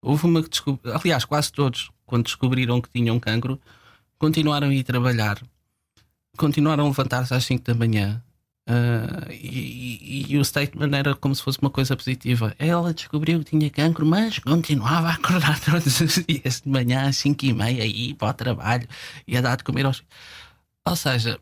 Houve 0.00 0.24
uma 0.24 0.42
que 0.42 0.48
descobriu, 0.48 0.94
aliás, 0.94 1.26
quase 1.26 1.52
todos, 1.52 1.90
quando 2.06 2.24
descobriram 2.24 2.80
que 2.80 2.88
tinham 2.88 3.20
cancro, 3.20 3.60
continuaram 4.18 4.68
a 4.68 4.74
ir 4.74 4.82
trabalhar, 4.82 5.42
continuaram 6.38 6.86
a 6.86 6.88
levantar-se 6.88 7.34
às 7.34 7.44
5 7.44 7.64
da 7.64 7.74
manhã. 7.74 8.22
Ah, 8.66 9.26
e, 9.30 10.26
e- 10.28 10.32
e 10.32 10.38
o 10.38 10.44
statement 10.44 10.90
era 10.96 11.14
como 11.16 11.34
se 11.34 11.42
fosse 11.42 11.58
uma 11.60 11.70
coisa 11.70 11.96
positiva. 11.96 12.54
Ela 12.58 12.94
descobriu 12.94 13.38
que 13.40 13.50
tinha 13.50 13.70
cancro, 13.70 14.06
mas 14.06 14.38
continuava 14.38 15.08
a 15.08 15.14
acordar 15.14 15.58
todos 15.64 16.00
os 16.00 16.24
dias 16.26 16.60
de 16.62 16.68
manhã 16.68 17.08
às 17.08 17.16
5 17.16 17.44
e 17.46 17.52
meia 17.52 17.84
e 17.84 18.10
ir 18.10 18.14
para 18.14 18.30
o 18.30 18.34
trabalho 18.34 18.88
e 19.26 19.36
a 19.36 19.40
dar 19.40 19.56
de 19.56 19.64
comer 19.64 19.86
aos. 19.86 20.02
Ou 20.86 20.96
seja, 20.96 21.40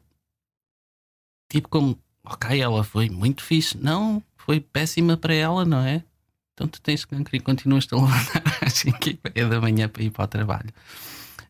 tipo 1.49 1.69
como, 1.69 1.99
ok, 2.25 2.61
ela 2.61 2.85
foi 2.85 3.09
muito 3.11 3.43
fixe. 3.43 3.77
Não, 3.79 4.23
foi 4.37 4.61
péssima 4.61 5.17
para 5.17 5.35
ela, 5.35 5.65
não 5.65 5.81
é? 5.81 6.03
Então 6.55 6.69
tu 6.69 6.81
tens 6.81 7.05
cancro 7.05 7.35
e 7.37 7.41
continuas-te 7.41 7.95
a 7.95 7.99
levantar 7.99 8.43
às 8.65 8.73
5 8.75 9.09
e 9.09 9.19
meia 9.35 9.49
da 9.49 9.61
manhã 9.61 9.89
para 9.89 10.03
ir 10.03 10.11
para 10.11 10.25
o 10.25 10.29
trabalho. 10.29 10.71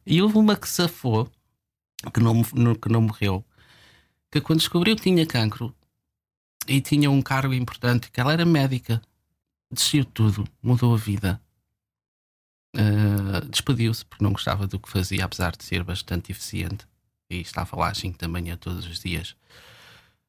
E 0.07 0.21
houve 0.23 0.39
uma 0.39 0.57
que 0.57 0.69
safou, 0.69 1.31
que 2.13 2.21
não, 2.21 2.43
que 2.43 2.89
não 2.89 3.03
morreu, 3.03 3.45
que 4.31 4.41
quando 4.41 4.61
descobriu 4.61 4.97
que 4.97 5.03
tinha 5.03 5.27
cancro 5.27 5.75
e 6.69 6.81
tinha 6.81 7.11
um 7.11 7.23
cargo 7.23 7.53
importante, 7.55 8.11
que 8.11 8.21
ela 8.21 8.33
era 8.33 8.45
médica, 8.45 9.03
desistiu 9.71 10.05
de 10.05 10.11
tudo, 10.11 10.45
mudou 10.63 10.95
a 10.95 10.97
vida. 10.97 11.41
Ah, 12.77 13.41
Despediu-se 13.49 14.05
porque 14.05 14.23
não 14.25 14.33
gostava 14.33 14.67
do 14.67 14.79
que 14.79 14.89
fazia, 14.89 15.25
apesar 15.25 15.57
de 15.57 15.65
ser 15.65 15.83
bastante 15.83 16.31
eficiente 16.31 16.87
e 17.29 17.41
estava 17.41 17.77
lá 17.77 17.91
às 17.91 17.99
5 17.99 18.19
da 18.19 18.29
manhã 18.29 18.57
todos 18.57 18.87
os 18.87 19.01
dias. 19.01 19.37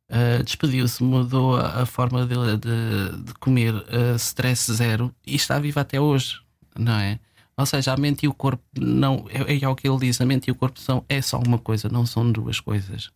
Uh, 0.10 0.43
despediu-se, 0.43 1.01
mudou 1.01 1.55
a, 1.55 1.84
a 1.84 1.86
forma 1.86 2.25
de, 2.25 2.36
de, 2.58 3.24
de 3.24 3.34
comer 3.36 3.74
uh, 3.74 4.15
stress 4.17 4.72
zero 4.74 5.15
e 5.25 5.36
está 5.36 5.58
viva 5.58 5.79
até 5.79 6.01
hoje, 6.01 6.41
não 6.77 6.93
é? 7.00 7.17
Ou 7.55 7.65
seja, 7.65 7.93
a 7.93 7.98
mente 7.98 8.25
e 8.25 8.27
o 8.27 8.34
corpo 8.34 8.62
não 8.77 9.25
é, 9.29 9.58
é 9.63 9.70
o 9.70 9.75
que 9.75 9.88
ele 9.88 10.00
diz, 10.00 10.20
a 10.20 10.25
mente 10.25 10.50
e 10.50 10.51
o 10.51 10.55
corpo 10.55 10.81
são 10.81 11.05
é 11.08 11.22
só 11.22 11.39
uma 11.39 11.58
coisa, 11.58 11.88
não 11.88 12.05
são 12.05 12.29
duas 12.29 12.60
coisas. 12.60 13.10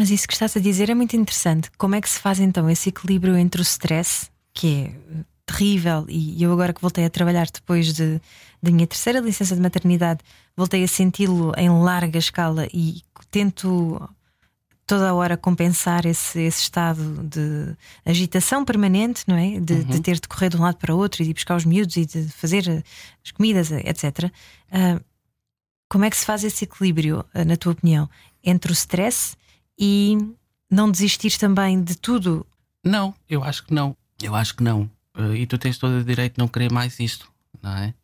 Mas 0.00 0.08
isso 0.08 0.26
que 0.26 0.32
estás 0.32 0.56
a 0.56 0.60
dizer 0.60 0.88
é 0.88 0.94
muito 0.94 1.14
interessante. 1.14 1.70
Como 1.76 1.94
é 1.94 2.00
que 2.00 2.08
se 2.08 2.18
faz 2.18 2.40
então 2.40 2.70
esse 2.70 2.88
equilíbrio 2.88 3.36
entre 3.36 3.60
o 3.60 3.62
stress, 3.62 4.30
que 4.54 4.86
é 4.86 5.22
terrível, 5.44 6.06
e 6.08 6.42
eu 6.42 6.50
agora 6.50 6.72
que 6.72 6.80
voltei 6.80 7.04
a 7.04 7.10
trabalhar 7.10 7.46
depois 7.52 7.92
de, 7.92 8.18
da 8.62 8.70
minha 8.70 8.86
terceira 8.86 9.20
licença 9.20 9.54
de 9.54 9.60
maternidade, 9.60 10.20
voltei 10.56 10.82
a 10.82 10.88
senti-lo 10.88 11.52
em 11.54 11.68
larga 11.68 12.18
escala 12.18 12.66
e 12.72 13.02
tento 13.30 14.00
toda 14.86 15.10
a 15.10 15.12
hora 15.12 15.36
compensar 15.36 16.06
esse, 16.06 16.40
esse 16.40 16.62
estado 16.62 17.22
de 17.22 17.76
agitação 18.02 18.64
permanente, 18.64 19.24
não 19.26 19.36
é? 19.36 19.60
De, 19.60 19.74
uhum. 19.74 19.84
de, 19.84 20.00
ter 20.00 20.18
de 20.18 20.26
correr 20.26 20.48
de 20.48 20.56
um 20.56 20.62
lado 20.62 20.78
para 20.78 20.94
o 20.94 20.98
outro 20.98 21.22
e 21.22 21.26
de 21.26 21.34
buscar 21.34 21.56
os 21.56 21.66
miúdos 21.66 21.98
e 21.98 22.06
de 22.06 22.26
fazer 22.28 22.82
as 23.22 23.32
comidas, 23.32 23.70
etc. 23.70 24.04
Uh, 24.24 24.30
ah, 24.72 25.00
como 25.90 26.06
é 26.06 26.10
que 26.10 26.16
se 26.16 26.24
faz 26.24 26.42
esse 26.42 26.64
equilíbrio, 26.64 27.22
uh, 27.34 27.44
na 27.44 27.58
tua 27.58 27.72
opinião, 27.72 28.08
entre 28.42 28.72
o 28.72 28.74
stress 28.74 29.38
e 29.80 30.18
não 30.70 30.90
desistir 30.90 31.38
também 31.38 31.82
de 31.82 31.96
tudo? 31.96 32.46
Não, 32.84 33.14
eu 33.28 33.42
acho 33.42 33.64
que 33.64 33.72
não. 33.72 33.96
Eu 34.22 34.34
acho 34.34 34.54
que 34.54 34.62
não. 34.62 34.82
Uh, 35.16 35.34
e 35.34 35.46
tu 35.46 35.56
tens 35.56 35.78
todo 35.78 35.98
o 35.98 36.04
direito 36.04 36.34
de 36.34 36.38
não 36.38 36.46
querer 36.46 36.70
mais 36.70 37.00
isto, 37.00 37.32
não 37.62 37.76
é? 37.76 37.94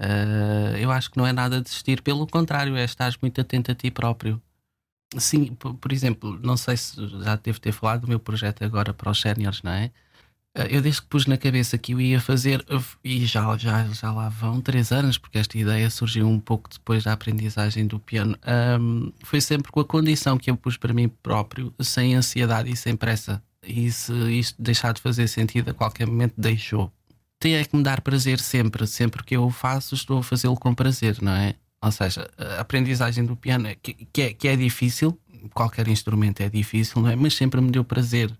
Uh, 0.00 0.76
eu 0.78 0.90
acho 0.90 1.10
que 1.10 1.18
não 1.18 1.26
é 1.26 1.32
nada 1.32 1.60
desistir, 1.60 2.00
pelo 2.00 2.26
contrário, 2.26 2.74
é 2.74 2.84
estar 2.84 3.12
muito 3.20 3.40
atento 3.40 3.70
a 3.70 3.74
ti 3.74 3.90
próprio. 3.90 4.40
Sim, 5.18 5.54
por, 5.54 5.74
por, 5.74 5.92
exemplo, 5.92 6.40
não 6.42 6.56
sei 6.56 6.76
se 6.76 7.06
já 7.22 7.36
teve 7.36 7.60
ter 7.60 7.72
falado 7.72 8.02
do 8.02 8.08
meu 8.08 8.18
projeto 8.18 8.64
agora 8.64 8.94
para 8.94 9.10
os 9.10 9.20
séniores, 9.20 9.62
não 9.62 9.70
é? 9.70 9.92
Uh, 10.56 10.68
eu 10.68 10.82
desde 10.82 11.00
que 11.00 11.08
pus 11.08 11.26
na 11.26 11.38
cabeça 11.38 11.78
que 11.78 11.92
eu 11.92 12.00
ia 12.00 12.20
fazer, 12.20 12.64
e 13.02 13.24
já, 13.24 13.56
já, 13.56 13.84
já 13.84 14.12
lá 14.12 14.28
vão 14.28 14.60
três 14.60 14.92
anos, 14.92 15.16
porque 15.16 15.38
esta 15.38 15.56
ideia 15.56 15.88
surgiu 15.88 16.28
um 16.28 16.38
pouco 16.38 16.68
depois 16.70 17.04
da 17.04 17.12
aprendizagem 17.12 17.86
do 17.86 17.98
piano, 17.98 18.36
um, 18.80 19.10
foi 19.24 19.40
sempre 19.40 19.72
com 19.72 19.80
a 19.80 19.84
condição 19.84 20.36
que 20.36 20.50
eu 20.50 20.56
pus 20.56 20.76
para 20.76 20.92
mim 20.92 21.08
próprio, 21.08 21.72
sem 21.80 22.14
ansiedade 22.14 22.70
e 22.70 22.76
sem 22.76 22.94
pressa. 22.96 23.42
E 23.66 23.90
se 23.90 24.12
isto 24.38 24.60
deixar 24.60 24.92
de 24.92 25.00
fazer 25.00 25.28
sentido, 25.28 25.70
a 25.70 25.74
qualquer 25.74 26.06
momento 26.06 26.34
deixou 26.36 26.92
tem 27.42 27.56
é 27.56 27.64
que 27.64 27.76
me 27.76 27.82
dar 27.82 28.00
prazer 28.00 28.38
sempre. 28.38 28.86
Sempre 28.86 29.24
que 29.24 29.34
eu 29.36 29.44
o 29.44 29.50
faço, 29.50 29.96
estou 29.96 30.18
a 30.18 30.22
fazê-lo 30.22 30.56
com 30.56 30.72
prazer, 30.72 31.20
não 31.20 31.32
é? 31.32 31.56
Ou 31.82 31.90
seja, 31.90 32.30
a 32.38 32.60
aprendizagem 32.60 33.24
do 33.24 33.34
piano, 33.34 33.66
é 33.66 33.74
que, 33.74 34.06
que, 34.12 34.22
é, 34.22 34.32
que 34.32 34.46
é 34.46 34.54
difícil, 34.54 35.18
qualquer 35.52 35.88
instrumento 35.88 36.40
é 36.40 36.48
difícil, 36.48 37.02
não 37.02 37.10
é? 37.10 37.16
Mas 37.16 37.34
sempre 37.34 37.60
me 37.60 37.72
deu 37.72 37.84
prazer. 37.84 38.30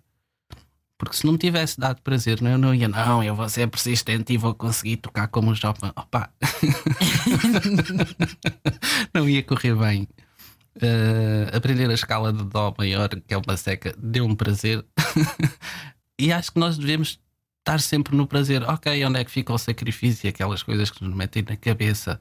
Porque 1.02 1.16
se 1.16 1.26
não 1.26 1.32
me 1.32 1.38
tivesse 1.38 1.80
dado 1.80 2.00
prazer, 2.00 2.40
não, 2.40 2.52
eu 2.52 2.58
não 2.58 2.72
ia, 2.72 2.86
não, 2.86 3.24
eu 3.24 3.34
vou 3.34 3.48
ser 3.48 3.66
persistente 3.66 4.32
e 4.32 4.36
vou 4.36 4.54
conseguir 4.54 4.98
tocar 4.98 5.26
como 5.26 5.50
o 5.50 5.56
Chopin. 5.56 5.90
Opa! 5.96 6.30
não 9.12 9.28
ia 9.28 9.42
correr 9.42 9.74
bem. 9.74 10.06
Uh, 10.76 11.56
aprender 11.56 11.90
a 11.90 11.94
escala 11.94 12.32
de 12.32 12.44
Dó 12.44 12.72
maior, 12.78 13.08
que 13.08 13.34
é 13.34 13.36
uma 13.36 13.56
seca, 13.56 13.92
deu-me 13.98 14.36
prazer. 14.36 14.86
e 16.20 16.32
acho 16.32 16.52
que 16.52 16.60
nós 16.60 16.78
devemos 16.78 17.18
estar 17.58 17.80
sempre 17.80 18.16
no 18.16 18.24
prazer. 18.24 18.62
Ok, 18.62 19.04
onde 19.04 19.18
é 19.18 19.24
que 19.24 19.30
fica 19.32 19.52
o 19.52 19.58
sacrifício? 19.58 20.30
Aquelas 20.30 20.62
coisas 20.62 20.88
que 20.88 21.02
nos 21.02 21.16
metem 21.16 21.42
na 21.42 21.56
cabeça. 21.56 22.20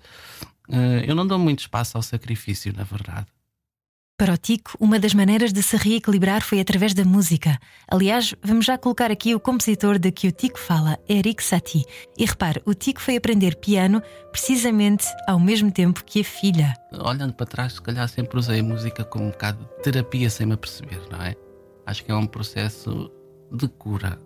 Uh, 0.68 1.06
eu 1.06 1.14
não 1.14 1.28
dou 1.28 1.38
muito 1.38 1.60
espaço 1.60 1.98
ao 1.98 2.02
sacrifício, 2.02 2.74
na 2.76 2.84
verdade. 2.84 3.28
Para 4.22 4.36
o 4.36 4.38
Tico, 4.38 4.78
uma 4.80 5.00
das 5.00 5.16
maneiras 5.16 5.52
de 5.52 5.64
se 5.64 5.76
reequilibrar 5.76 6.44
foi 6.44 6.60
através 6.60 6.94
da 6.94 7.04
música. 7.04 7.58
Aliás, 7.88 8.36
vamos 8.44 8.66
já 8.66 8.78
colocar 8.78 9.10
aqui 9.10 9.34
o 9.34 9.40
compositor 9.40 9.98
de 9.98 10.12
que 10.12 10.28
o 10.28 10.32
Tico 10.32 10.60
fala, 10.60 11.00
Eric 11.10 11.44
Satie. 11.44 11.84
E 12.16 12.24
repare, 12.24 12.62
o 12.64 12.76
Tico 12.76 13.02
foi 13.02 13.16
aprender 13.18 13.56
piano 13.56 14.00
precisamente 14.32 15.08
ao 15.28 15.40
mesmo 15.40 15.72
tempo 15.72 16.04
que 16.06 16.22
a 16.22 16.24
filha. 16.24 16.76
Olhando 17.04 17.34
para 17.34 17.48
trás, 17.48 17.74
se 17.74 17.82
calhar 17.82 18.08
sempre 18.08 18.38
usei 18.38 18.60
a 18.60 18.64
música 18.64 19.04
como 19.04 19.26
um 19.26 19.32
bocado 19.32 19.58
de 19.58 19.82
terapia 19.82 20.30
sem 20.30 20.46
me 20.46 20.54
aperceber, 20.54 21.02
não 21.12 21.20
é? 21.20 21.34
Acho 21.88 22.06
que 22.06 22.12
é 22.12 22.16
um 22.16 22.28
processo 22.28 23.12
de 23.52 23.68
cura 23.70 24.20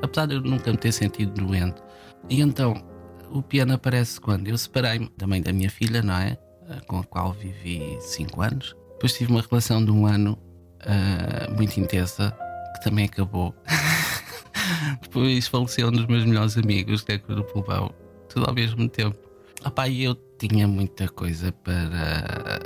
apesar 0.00 0.24
de 0.24 0.36
eu 0.36 0.40
nunca 0.40 0.70
me 0.70 0.78
ter 0.78 0.92
sentido 0.92 1.34
doente. 1.34 1.82
E 2.30 2.40
então, 2.40 2.82
o 3.30 3.42
piano 3.42 3.74
aparece 3.74 4.18
quando 4.18 4.48
eu 4.48 4.56
separei-me 4.56 5.10
mãe 5.26 5.42
da 5.42 5.52
minha 5.52 5.68
filha, 5.68 6.00
não 6.00 6.16
é? 6.16 6.38
Com 6.86 7.00
a 7.00 7.04
qual 7.04 7.34
vivi 7.34 7.98
5 8.00 8.40
anos. 8.40 8.85
Depois 8.96 9.12
tive 9.12 9.30
uma 9.30 9.42
relação 9.42 9.84
de 9.84 9.90
um 9.90 10.06
ano 10.06 10.38
uh, 10.82 11.54
muito 11.54 11.78
intensa, 11.78 12.36
que 12.74 12.84
também 12.84 13.04
acabou. 13.04 13.54
Depois 15.02 15.46
faleceu 15.46 15.88
um 15.88 15.92
dos 15.92 16.06
meus 16.06 16.24
melhores 16.24 16.56
amigos, 16.56 17.02
que 17.02 17.12
é 17.12 17.18
do 17.18 17.44
Pulvão, 17.44 17.94
tudo 18.28 18.46
ao 18.46 18.54
mesmo 18.54 18.88
tempo. 18.88 19.16
Opa, 19.64 19.86
e 19.86 20.04
eu 20.04 20.14
tinha 20.38 20.66
muita 20.66 21.08
coisa 21.08 21.52
para, 21.52 22.60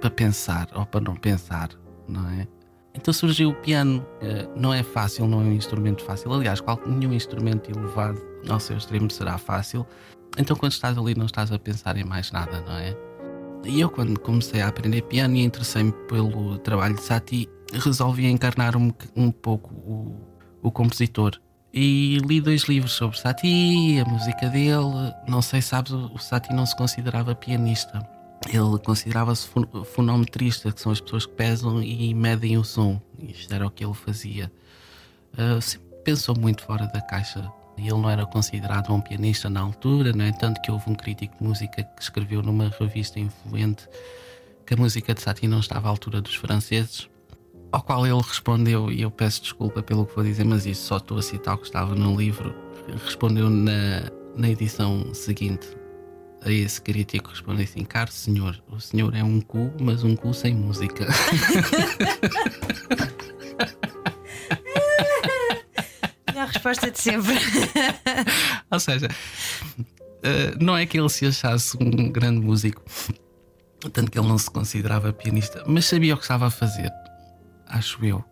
para 0.00 0.10
pensar, 0.10 0.68
ou 0.74 0.86
para 0.86 1.00
não 1.00 1.16
pensar, 1.16 1.70
não 2.08 2.28
é? 2.30 2.46
Então 2.94 3.12
surgiu 3.12 3.50
o 3.50 3.54
piano. 3.54 4.04
Eh, 4.20 4.46
não 4.54 4.72
é 4.72 4.82
fácil, 4.82 5.26
não 5.26 5.40
é 5.40 5.44
um 5.44 5.52
instrumento 5.52 6.04
fácil. 6.04 6.32
Aliás, 6.32 6.60
nenhum 6.86 7.12
instrumento 7.12 7.70
elevado 7.70 8.20
ao 8.48 8.60
seu 8.60 8.76
extremo 8.76 9.10
será 9.10 9.38
fácil. 9.38 9.86
Então, 10.38 10.56
quando 10.56 10.72
estás 10.72 10.96
ali, 10.96 11.14
não 11.14 11.26
estás 11.26 11.52
a 11.52 11.58
pensar 11.58 11.96
em 11.96 12.04
mais 12.04 12.30
nada, 12.32 12.60
não 12.62 12.76
é? 12.76 12.96
E 13.64 13.80
eu, 13.80 13.88
quando 13.88 14.18
comecei 14.18 14.60
a 14.60 14.68
aprender 14.68 15.02
piano 15.02 15.36
e 15.36 15.44
interessei-me 15.44 15.92
pelo 16.08 16.58
trabalho 16.58 16.94
de 16.94 17.02
Satie, 17.02 17.48
resolvi 17.72 18.26
encarnar 18.26 18.76
um, 18.76 18.92
um 19.16 19.30
pouco 19.30 19.72
o, 19.74 20.16
o 20.62 20.70
compositor. 20.70 21.40
E 21.72 22.18
li 22.26 22.40
dois 22.40 22.64
livros 22.64 22.92
sobre 22.92 23.18
Satie, 23.18 24.00
a 24.00 24.04
música 24.04 24.48
dele. 24.48 25.14
Não 25.28 25.40
sei, 25.40 25.62
sabes, 25.62 25.92
o 25.92 26.18
Satie 26.18 26.54
não 26.54 26.66
se 26.66 26.76
considerava 26.76 27.34
pianista 27.34 28.06
ele 28.48 28.78
considerava-se 28.84 29.48
fonometrista, 29.92 30.72
que 30.72 30.80
são 30.80 30.90
as 30.90 31.00
pessoas 31.00 31.26
que 31.26 31.32
pesam 31.34 31.82
e 31.82 32.12
medem 32.14 32.58
o 32.58 32.64
som. 32.64 33.00
Isto 33.18 33.54
era 33.54 33.66
o 33.66 33.70
que 33.70 33.84
ele 33.84 33.94
fazia. 33.94 34.52
Uh, 35.34 35.60
sempre 35.60 35.88
pensou 36.04 36.36
muito 36.36 36.62
fora 36.62 36.86
da 36.86 37.00
caixa. 37.00 37.50
Ele 37.88 38.00
não 38.00 38.10
era 38.10 38.26
considerado 38.26 38.92
um 38.92 39.00
pianista 39.00 39.50
na 39.50 39.60
altura, 39.60 40.12
não 40.12 40.24
é? 40.24 40.32
Tanto 40.32 40.60
que 40.60 40.70
houve 40.70 40.90
um 40.90 40.94
crítico 40.94 41.36
de 41.38 41.44
música 41.44 41.82
que 41.82 42.02
escreveu 42.02 42.42
numa 42.42 42.68
revista 42.78 43.18
influente 43.18 43.88
que 44.66 44.74
a 44.74 44.76
música 44.76 45.14
de 45.14 45.20
Satie 45.20 45.48
não 45.48 45.60
estava 45.60 45.88
à 45.88 45.90
altura 45.90 46.20
dos 46.20 46.34
franceses. 46.34 47.08
Ao 47.70 47.82
qual 47.82 48.06
ele 48.06 48.20
respondeu, 48.20 48.92
e 48.92 49.02
eu 49.02 49.10
peço 49.10 49.42
desculpa 49.42 49.82
pelo 49.82 50.06
que 50.06 50.14
vou 50.14 50.24
dizer, 50.24 50.44
mas 50.44 50.66
isso 50.66 50.86
só 50.86 50.98
estou 50.98 51.18
a 51.18 51.22
citar 51.22 51.54
o 51.54 51.58
que 51.58 51.64
estava 51.64 51.94
no 51.94 52.16
livro. 52.16 52.54
Respondeu 53.04 53.48
na, 53.48 54.10
na 54.36 54.48
edição 54.48 55.14
seguinte: 55.14 55.66
a 56.44 56.50
esse 56.50 56.80
crítico 56.80 57.30
responde 57.30 57.62
assim: 57.62 57.84
Caro 57.84 58.12
senhor, 58.12 58.62
o 58.68 58.80
senhor 58.80 59.14
é 59.14 59.24
um 59.24 59.40
cu, 59.40 59.72
mas 59.80 60.04
um 60.04 60.14
cu 60.14 60.34
sem 60.34 60.54
música. 60.54 61.06
resposta 66.62 66.90
de 66.90 67.00
sempre. 67.00 67.34
Ou 68.70 68.78
seja, 68.78 69.08
uh, 69.08 70.64
não 70.64 70.76
é 70.76 70.86
que 70.86 70.98
ele 70.98 71.08
se 71.08 71.26
achasse 71.26 71.76
um 71.80 72.10
grande 72.10 72.40
músico, 72.40 72.82
tanto 73.92 74.10
que 74.10 74.18
ele 74.18 74.28
não 74.28 74.38
se 74.38 74.50
considerava 74.50 75.12
pianista, 75.12 75.64
mas 75.66 75.86
sabia 75.86 76.14
o 76.14 76.16
que 76.16 76.24
estava 76.24 76.46
a 76.46 76.50
fazer, 76.50 76.90
acho 77.66 78.04
eu. 78.04 78.24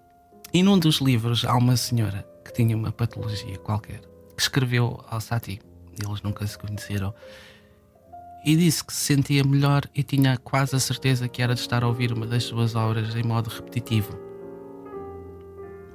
E 0.52 0.62
num 0.62 0.78
dos 0.78 1.00
livros 1.00 1.44
há 1.44 1.54
uma 1.56 1.76
senhora 1.76 2.26
que 2.44 2.52
tinha 2.52 2.76
uma 2.76 2.92
patologia 2.92 3.58
qualquer, 3.58 4.00
que 4.36 4.42
escreveu 4.42 5.04
ao 5.08 5.20
Satie, 5.20 5.60
eles 6.02 6.22
nunca 6.22 6.46
se 6.46 6.56
conheceram 6.56 7.14
e 8.44 8.56
disse 8.56 8.82
que 8.84 8.92
se 8.92 9.14
sentia 9.14 9.44
melhor 9.44 9.82
e 9.94 10.02
tinha 10.02 10.36
quase 10.38 10.74
a 10.74 10.80
certeza 10.80 11.28
que 11.28 11.42
era 11.42 11.54
de 11.54 11.60
estar 11.60 11.82
a 11.82 11.86
ouvir 11.86 12.12
uma 12.12 12.26
das 12.26 12.44
suas 12.44 12.74
obras 12.74 13.14
em 13.14 13.22
modo 13.22 13.50
repetitivo. 13.50 14.18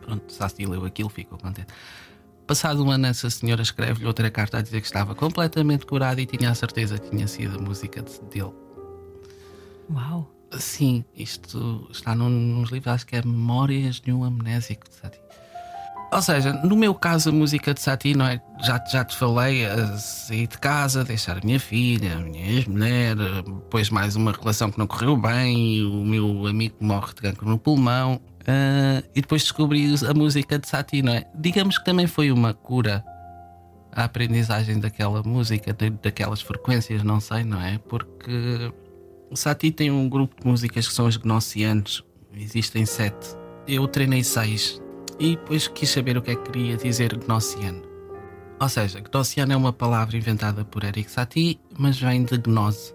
Pronto, 0.01 0.31
Sassi 0.31 0.65
leu 0.65 0.85
aquilo, 0.85 1.09
ficou 1.09 1.39
contente. 1.39 1.73
Passado 2.47 2.85
um 2.85 2.91
ano, 2.91 3.07
essa 3.07 3.27
senhora 3.29 3.63
escreve-lhe 3.63 4.05
outra 4.05 4.29
carta 4.29 4.59
a 4.59 4.61
dizer 4.61 4.79
que 4.79 4.85
estava 4.85 5.15
completamente 5.15 5.83
curada 5.85 6.21
e 6.21 6.27
tinha 6.27 6.51
a 6.51 6.55
certeza 6.55 6.99
que 6.99 7.09
tinha 7.09 7.27
sido 7.27 7.57
a 7.57 7.61
música 7.61 8.03
dele. 8.31 8.53
Uau! 9.89 10.31
Sim, 10.59 11.03
isto 11.15 11.87
está 11.91 12.13
num, 12.13 12.29
nos 12.29 12.69
livros, 12.69 12.93
acho 12.93 13.07
que 13.07 13.15
é 13.15 13.21
Memórias 13.23 13.99
de 13.99 14.13
um 14.13 14.23
Amnésico 14.23 14.87
de 14.87 14.95
Sati. 14.95 15.24
Ou 16.15 16.21
seja, 16.21 16.53
no 16.53 16.77
meu 16.77 16.95
caso, 16.95 17.27
a 17.27 17.31
música 17.33 17.73
de 17.73 17.81
Sati, 17.81 18.15
não 18.15 18.25
é? 18.25 18.41
Já, 18.63 18.81
já 18.89 19.03
te 19.03 19.17
falei, 19.17 19.63
sair 19.97 20.47
de 20.47 20.57
casa, 20.57 21.03
deixar 21.03 21.39
a 21.39 21.41
minha 21.43 21.59
filha, 21.59 22.13
a 22.13 22.19
minha 22.21 22.51
ex-mulher, 22.53 23.17
depois 23.17 23.89
mais 23.89 24.15
uma 24.15 24.31
relação 24.31 24.71
que 24.71 24.79
não 24.79 24.87
correu 24.87 25.17
bem, 25.17 25.83
o 25.83 26.05
meu 26.05 26.47
amigo 26.47 26.77
morre 26.79 27.13
de 27.13 27.15
cancro 27.15 27.49
no 27.49 27.59
pulmão, 27.59 28.13
uh, 28.13 29.05
e 29.13 29.19
depois 29.19 29.41
descobri 29.41 29.93
a 30.09 30.13
música 30.13 30.57
de 30.57 30.69
Sati, 30.69 31.01
não 31.01 31.11
é? 31.11 31.25
Digamos 31.35 31.77
que 31.77 31.83
também 31.83 32.07
foi 32.07 32.31
uma 32.31 32.53
cura 32.53 33.03
a 33.91 34.05
aprendizagem 34.05 34.79
daquela 34.79 35.21
música, 35.21 35.75
daquelas 36.01 36.39
frequências, 36.39 37.03
não 37.03 37.19
sei, 37.19 37.43
não 37.43 37.61
é? 37.61 37.77
Porque 37.89 38.71
Sati 39.33 39.69
tem 39.69 39.91
um 39.91 40.07
grupo 40.07 40.39
de 40.39 40.47
músicas 40.47 40.87
que 40.87 40.93
são 40.93 41.07
as 41.07 41.17
gnossianos, 41.17 42.05
existem 42.33 42.85
sete. 42.85 43.35
Eu 43.67 43.85
treinei 43.85 44.23
seis 44.23 44.81
e 45.19 45.35
depois 45.35 45.67
quis 45.67 45.89
saber 45.89 46.17
o 46.17 46.21
que 46.21 46.31
é 46.31 46.35
que 46.35 46.51
queria 46.51 46.77
dizer 46.77 47.15
gnossiano. 47.17 47.83
Ou 48.59 48.69
seja, 48.69 48.99
gnossiano 48.99 49.53
é 49.53 49.55
uma 49.55 49.73
palavra 49.73 50.17
inventada 50.17 50.63
por 50.65 50.83
Eric 50.83 51.09
Satie, 51.09 51.59
mas 51.77 51.99
vem 51.99 52.23
de 52.23 52.37
gnose. 52.37 52.93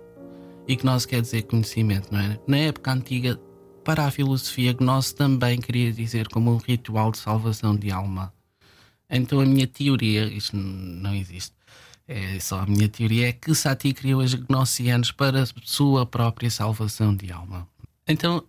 E 0.67 0.77
gnose 0.77 1.07
quer 1.07 1.23
dizer 1.23 1.43
conhecimento, 1.43 2.13
não 2.13 2.21
é? 2.21 2.39
Na 2.47 2.57
época 2.59 2.93
antiga, 2.93 3.41
para 3.85 4.07
a 4.07 4.11
filosofia, 4.11 4.73
gnose 4.73 5.15
também 5.15 5.61
queria 5.61 5.93
dizer 5.93 6.29
como 6.29 6.53
um 6.53 6.57
ritual 6.59 7.11
de 7.11 7.19
salvação 7.19 7.75
de 7.77 7.91
alma. 7.91 8.33
Então 9.09 9.41
a 9.41 9.47
minha 9.47 9.67
teoria, 9.67 10.25
isto 10.27 10.57
não 10.57 11.15
existe, 11.15 11.55
é 12.07 12.39
só 12.41 12.61
a 12.61 12.67
minha 12.67 12.89
teoria, 12.89 13.29
é 13.29 13.33
que 13.33 13.55
Satie 13.55 13.93
criou 13.93 14.21
os 14.21 14.35
gnossianos 14.35 15.13
para 15.13 15.43
a 15.43 15.47
sua 15.65 16.07
própria 16.07 16.51
salvação 16.51 17.15
de 17.15 17.33
alma. 17.33 17.70
Então 18.11 18.45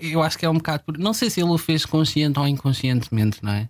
eu 0.00 0.22
acho 0.22 0.38
que 0.38 0.44
é 0.44 0.50
um 0.50 0.54
bocado. 0.54 0.84
Por... 0.84 0.98
Não 0.98 1.12
sei 1.12 1.30
se 1.30 1.40
ele 1.40 1.50
o 1.50 1.58
fez 1.58 1.84
consciente 1.84 2.38
ou 2.38 2.46
inconscientemente, 2.46 3.42
não 3.42 3.52
é? 3.52 3.68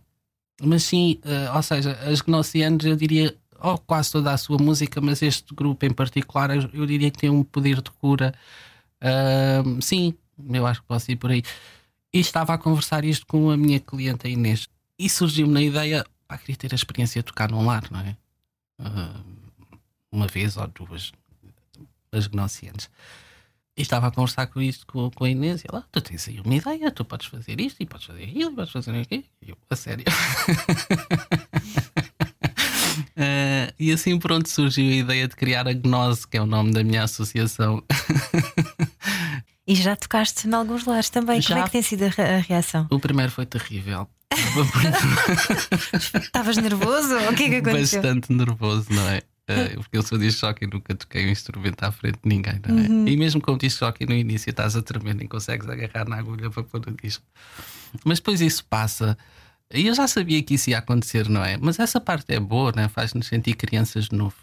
Mas 0.60 0.84
sim, 0.84 1.20
uh, 1.24 1.56
ou 1.56 1.62
seja, 1.62 1.92
as 2.08 2.20
Gnossianos 2.20 2.84
eu 2.84 2.94
diria, 2.94 3.36
oh, 3.60 3.78
quase 3.78 4.12
toda 4.12 4.32
a 4.32 4.36
sua 4.36 4.58
música, 4.58 5.00
mas 5.00 5.20
este 5.22 5.52
grupo 5.54 5.84
em 5.84 5.92
particular 5.92 6.50
eu, 6.72 6.86
diria 6.86 7.10
que 7.10 7.18
tem 7.18 7.30
um 7.30 7.42
poder 7.42 7.80
de 7.80 7.90
cura. 7.90 8.32
Uh, 9.02 9.82
sim, 9.82 10.14
eu 10.48 10.66
acho 10.66 10.80
que 10.80 10.86
posso 10.86 11.10
ir 11.10 11.16
por 11.16 11.30
aí. 11.30 11.42
E 12.12 12.20
estava 12.20 12.54
a 12.54 12.58
conversar 12.58 13.04
isto 13.04 13.26
com 13.26 13.50
a 13.50 13.56
minha 13.56 13.80
cliente 13.80 14.26
a 14.26 14.30
Inês. 14.30 14.68
E 14.98 15.08
surgiu-me 15.08 15.52
na 15.52 15.62
ideia, 15.62 16.04
pá, 16.28 16.38
queria 16.38 16.56
ter 16.56 16.72
a 16.72 16.76
experiência 16.76 17.22
de 17.22 17.26
tocar 17.26 17.50
num 17.50 17.64
lar, 17.64 17.84
não 17.90 18.00
é? 18.00 18.16
Uh, 18.78 19.24
uma 20.12 20.26
vez 20.26 20.56
ou 20.56 20.66
duas, 20.68 21.10
as 22.12 22.28
Gnossianos. 22.28 22.88
E 23.74 23.80
estava 23.80 24.08
a 24.08 24.10
conversar 24.10 24.46
com 24.48 24.60
isto 24.60 24.86
com, 24.86 25.10
com 25.10 25.24
a 25.24 25.30
Inês 25.30 25.62
e 25.62 25.66
ela, 25.72 25.82
tu 25.90 26.00
tens 26.02 26.28
aí 26.28 26.38
uma 26.40 26.54
ideia, 26.54 26.90
tu 26.90 27.06
podes 27.06 27.26
fazer 27.26 27.58
isto 27.58 27.82
e 27.82 27.86
podes 27.86 28.06
fazer 28.06 28.24
aquilo 28.24 28.52
e 28.52 28.54
podes 28.54 28.72
fazer 28.72 29.00
aquilo. 29.00 29.24
E 29.40 29.50
eu, 29.50 29.56
a 29.70 29.76
sério. 29.76 30.04
uh, 33.16 33.72
e 33.80 33.90
assim 33.90 34.18
pronto 34.18 34.46
surgiu 34.46 34.92
a 34.92 34.96
ideia 34.96 35.26
de 35.26 35.34
criar 35.34 35.66
a 35.66 35.72
Gnose, 35.72 36.28
que 36.28 36.36
é 36.36 36.42
o 36.42 36.46
nome 36.46 36.72
da 36.72 36.84
minha 36.84 37.04
associação. 37.04 37.82
e 39.66 39.74
já 39.74 39.96
tocaste 39.96 40.46
em 40.46 40.52
alguns 40.52 40.84
lares 40.84 41.08
também. 41.08 41.40
Já... 41.40 41.54
Como 41.54 41.60
é 41.60 41.64
que 41.64 41.72
tem 41.72 41.82
sido 41.82 42.04
a 42.04 42.38
reação? 42.40 42.86
O 42.90 43.00
primeiro 43.00 43.32
foi 43.32 43.46
terrível. 43.46 44.06
Estavas 46.20 46.58
nervoso? 46.58 47.16
O 47.30 47.34
que 47.34 47.44
é 47.44 47.48
que 47.48 47.56
aconteceu? 47.56 48.02
Bastante 48.02 48.32
nervoso, 48.34 48.86
não 48.90 49.08
é? 49.08 49.22
Uh, 49.50 49.74
porque 49.76 49.98
eu 49.98 50.02
sou 50.02 50.18
disc 50.18 50.40
jockey 50.40 50.64
e 50.64 50.68
nunca 50.68 50.94
toquei 50.94 51.26
um 51.26 51.30
instrumento 51.30 51.82
à 51.82 51.90
frente 51.90 52.18
de 52.22 52.28
ninguém, 52.28 52.60
não 52.66 52.78
é? 52.78 52.82
Uhum. 52.82 53.08
E 53.08 53.16
mesmo 53.16 53.40
com 53.40 53.52
o 53.52 53.58
disc 53.58 53.78
jockey 53.78 54.06
no 54.06 54.14
início 54.14 54.50
estás 54.50 54.76
a 54.76 54.82
tremer, 54.82 55.14
nem 55.14 55.26
consegues 55.26 55.68
agarrar 55.68 56.08
na 56.08 56.16
agulha 56.16 56.48
para 56.48 56.62
pôr 56.62 56.80
o 56.86 56.92
disco. 56.92 57.24
Mas 58.04 58.18
depois 58.18 58.40
isso 58.40 58.64
passa. 58.64 59.18
E 59.72 59.86
eu 59.86 59.94
já 59.94 60.06
sabia 60.06 60.42
que 60.42 60.54
isso 60.54 60.70
ia 60.70 60.78
acontecer, 60.78 61.28
não 61.28 61.44
é? 61.44 61.56
Mas 61.56 61.78
essa 61.78 62.00
parte 62.00 62.32
é 62.32 62.38
boa, 62.38 62.72
né? 62.72 62.88
faz-nos 62.88 63.26
sentir 63.26 63.54
crianças 63.54 64.08
de 64.08 64.16
novo. 64.16 64.36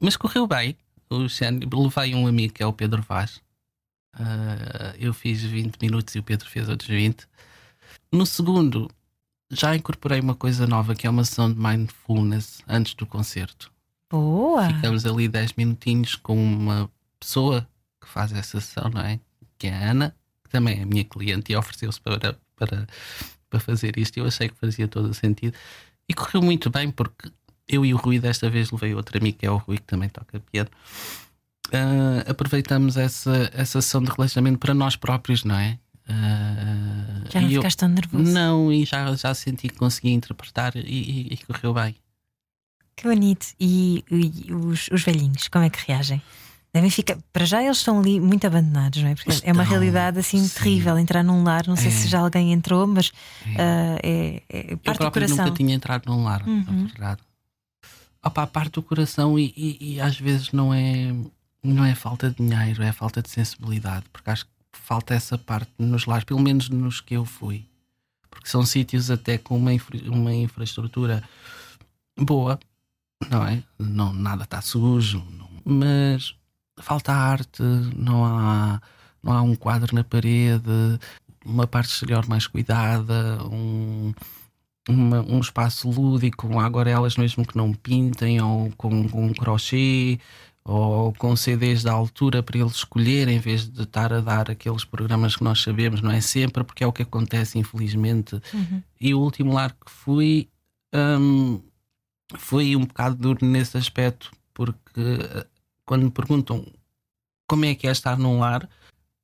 Mas 0.00 0.16
correu 0.16 0.46
bem. 0.46 0.76
O 1.08 1.28
Xen, 1.28 1.60
levei 1.72 2.14
um 2.14 2.26
amigo 2.26 2.52
que 2.52 2.62
é 2.62 2.66
o 2.66 2.72
Pedro 2.72 3.02
Vaz. 3.02 3.40
Uh, 4.14 4.96
eu 4.98 5.12
fiz 5.12 5.42
20 5.42 5.76
minutos 5.80 6.14
e 6.14 6.18
o 6.18 6.22
Pedro 6.22 6.48
fez 6.48 6.68
outros 6.68 6.88
20. 6.88 7.26
No 8.12 8.26
segundo, 8.26 8.90
já 9.50 9.74
incorporei 9.74 10.20
uma 10.20 10.34
coisa 10.34 10.66
nova 10.66 10.94
que 10.94 11.06
é 11.06 11.10
uma 11.10 11.24
sessão 11.24 11.52
de 11.52 11.58
mindfulness 11.58 12.62
antes 12.66 12.94
do 12.94 13.06
concerto. 13.06 13.70
Boa! 14.10 14.68
Ficamos 14.68 15.04
ali 15.04 15.28
10 15.28 15.54
minutinhos 15.54 16.14
com 16.14 16.36
uma 16.36 16.90
pessoa 17.18 17.66
que 18.00 18.08
faz 18.08 18.32
essa 18.32 18.60
sessão, 18.60 18.90
não 18.90 19.00
é? 19.00 19.18
Que 19.58 19.66
é 19.66 19.74
a 19.74 19.90
Ana, 19.90 20.14
que 20.44 20.50
também 20.50 20.80
é 20.80 20.84
minha 20.84 21.04
cliente 21.04 21.52
e 21.52 21.56
ofereceu-se 21.56 22.00
para, 22.00 22.38
para, 22.54 22.86
para 23.50 23.60
fazer 23.60 23.98
isto. 23.98 24.18
Eu 24.18 24.26
achei 24.26 24.48
que 24.48 24.56
fazia 24.56 24.86
todo 24.86 25.10
o 25.10 25.14
sentido. 25.14 25.54
E 26.08 26.14
correu 26.14 26.40
muito 26.40 26.70
bem, 26.70 26.90
porque 26.90 27.30
eu 27.68 27.84
e 27.84 27.92
o 27.92 27.96
Rui 27.96 28.20
desta 28.20 28.48
vez 28.48 28.70
levei 28.70 28.94
outro 28.94 29.18
amigo, 29.18 29.38
que 29.38 29.46
é 29.46 29.50
o 29.50 29.56
Rui, 29.56 29.78
que 29.78 29.84
também 29.84 30.08
toca 30.08 30.40
piano. 30.52 30.70
Uh, 31.68 32.30
aproveitamos 32.30 32.96
essa, 32.96 33.50
essa 33.52 33.82
sessão 33.82 34.00
de 34.00 34.10
relaxamento 34.10 34.58
para 34.58 34.72
nós 34.72 34.94
próprios, 34.94 35.42
não 35.42 35.56
é? 35.56 35.78
Uh, 36.08 37.32
já 37.32 37.40
não 37.40 37.48
ficaste 37.48 37.82
eu, 37.82 37.88
tão 37.88 37.88
nervoso? 37.88 38.32
Não, 38.32 38.72
e 38.72 38.84
já, 38.84 39.12
já 39.16 39.34
senti 39.34 39.68
que 39.68 39.76
consegui 39.76 40.10
interpretar 40.10 40.76
e, 40.76 40.80
e, 40.80 41.28
e 41.32 41.36
correu 41.38 41.74
bem. 41.74 41.96
Que 42.96 43.06
bonito. 43.06 43.48
E, 43.60 44.02
e 44.10 44.52
os, 44.52 44.88
os, 44.90 45.02
velhinhos, 45.02 45.48
como 45.48 45.64
é 45.64 45.70
que 45.70 45.86
reagem? 45.86 46.22
Devem 46.72 46.90
ficar. 46.90 47.18
Para 47.32 47.44
já 47.44 47.62
eles 47.62 47.76
estão 47.76 48.00
ali 48.00 48.18
muito 48.18 48.46
abandonados, 48.46 49.02
não 49.02 49.10
é? 49.10 49.14
Porque 49.14 49.30
estão, 49.30 49.50
é 49.50 49.52
uma 49.52 49.62
realidade 49.62 50.18
assim 50.18 50.42
sim. 50.46 50.58
terrível 50.58 50.98
entrar 50.98 51.22
num 51.22 51.44
lar. 51.44 51.66
Não 51.66 51.74
é. 51.74 51.76
sei 51.76 51.90
se 51.90 52.08
já 52.08 52.20
alguém 52.20 52.52
entrou, 52.52 52.86
mas 52.86 53.12
é, 53.46 53.52
uh, 53.52 54.00
é, 54.02 54.42
é 54.48 54.76
parte 54.76 55.00
Eu 55.00 55.06
do 55.06 55.12
coração. 55.12 55.36
nunca 55.44 55.50
tinha 55.56 55.74
entrado 55.74 56.06
num 56.06 56.24
lar, 56.24 56.42
uhum. 56.46 56.64
na 56.66 56.86
verdade. 56.86 57.20
Opa, 58.24 58.42
a 58.42 58.46
parte 58.46 58.72
do 58.72 58.82
coração 58.82 59.38
e, 59.38 59.52
e, 59.56 59.94
e, 59.94 60.00
às 60.00 60.18
vezes 60.18 60.50
não 60.50 60.74
é, 60.74 61.14
não 61.62 61.84
é 61.84 61.94
falta 61.94 62.28
de 62.30 62.36
dinheiro, 62.36 62.82
é 62.82 62.90
falta 62.90 63.22
de 63.22 63.30
sensibilidade, 63.30 64.04
porque 64.12 64.28
acho 64.28 64.46
que 64.46 64.50
falta 64.72 65.14
essa 65.14 65.38
parte 65.38 65.70
nos 65.78 66.06
lares, 66.06 66.24
pelo 66.24 66.40
menos 66.40 66.68
nos 66.68 67.00
que 67.00 67.14
eu 67.14 67.24
fui. 67.24 67.64
Porque 68.28 68.48
são 68.48 68.66
sítios 68.66 69.10
até 69.10 69.38
com 69.38 69.56
uma, 69.56 69.72
infra, 69.72 69.96
uma 70.10 70.34
infraestrutura 70.34 71.22
boa, 72.18 72.58
não 73.30 73.46
é? 73.46 73.62
Não, 73.78 74.12
nada 74.12 74.44
está 74.44 74.60
sujo, 74.60 75.24
não, 75.30 75.48
mas 75.64 76.34
falta 76.78 77.12
arte, 77.12 77.62
não 77.96 78.24
há, 78.24 78.80
não 79.22 79.32
há 79.32 79.42
um 79.42 79.54
quadro 79.54 79.94
na 79.94 80.04
parede, 80.04 80.98
uma 81.44 81.66
parte 81.66 81.90
exterior 81.90 82.26
mais 82.28 82.46
cuidada, 82.46 83.42
um, 83.44 84.12
uma, 84.88 85.20
um 85.22 85.40
espaço 85.40 85.88
lúdico, 85.88 86.48
com 86.48 86.60
aguarelas 86.60 87.16
mesmo 87.16 87.46
que 87.46 87.56
não 87.56 87.72
pintem, 87.72 88.40
ou 88.40 88.70
com, 88.76 89.08
com 89.08 89.26
um 89.26 89.34
crochê, 89.34 90.18
ou 90.64 91.12
com 91.14 91.36
CDs 91.36 91.84
da 91.84 91.92
altura 91.92 92.42
para 92.42 92.58
eles 92.58 92.74
escolherem, 92.74 93.36
em 93.36 93.40
vez 93.40 93.68
de 93.68 93.82
estar 93.82 94.12
a 94.12 94.20
dar 94.20 94.50
aqueles 94.50 94.84
programas 94.84 95.36
que 95.36 95.44
nós 95.44 95.62
sabemos, 95.62 96.02
não 96.02 96.10
é 96.10 96.20
sempre, 96.20 96.64
porque 96.64 96.82
é 96.82 96.86
o 96.86 96.92
que 96.92 97.02
acontece, 97.02 97.58
infelizmente. 97.58 98.40
Uhum. 98.52 98.82
E 99.00 99.14
o 99.14 99.20
último 99.20 99.52
lar 99.52 99.70
que 99.72 99.90
fui. 99.90 100.48
Um, 100.92 101.60
foi 102.34 102.74
um 102.76 102.84
bocado 102.84 103.16
duro 103.16 103.46
nesse 103.46 103.76
aspecto, 103.76 104.32
porque 104.52 105.00
eh, 105.00 105.46
quando 105.84 106.04
me 106.04 106.10
perguntam 106.10 106.66
como 107.48 107.64
é 107.64 107.74
que 107.74 107.86
é 107.86 107.90
estar 107.90 108.18
num 108.18 108.40
lar, 108.40 108.68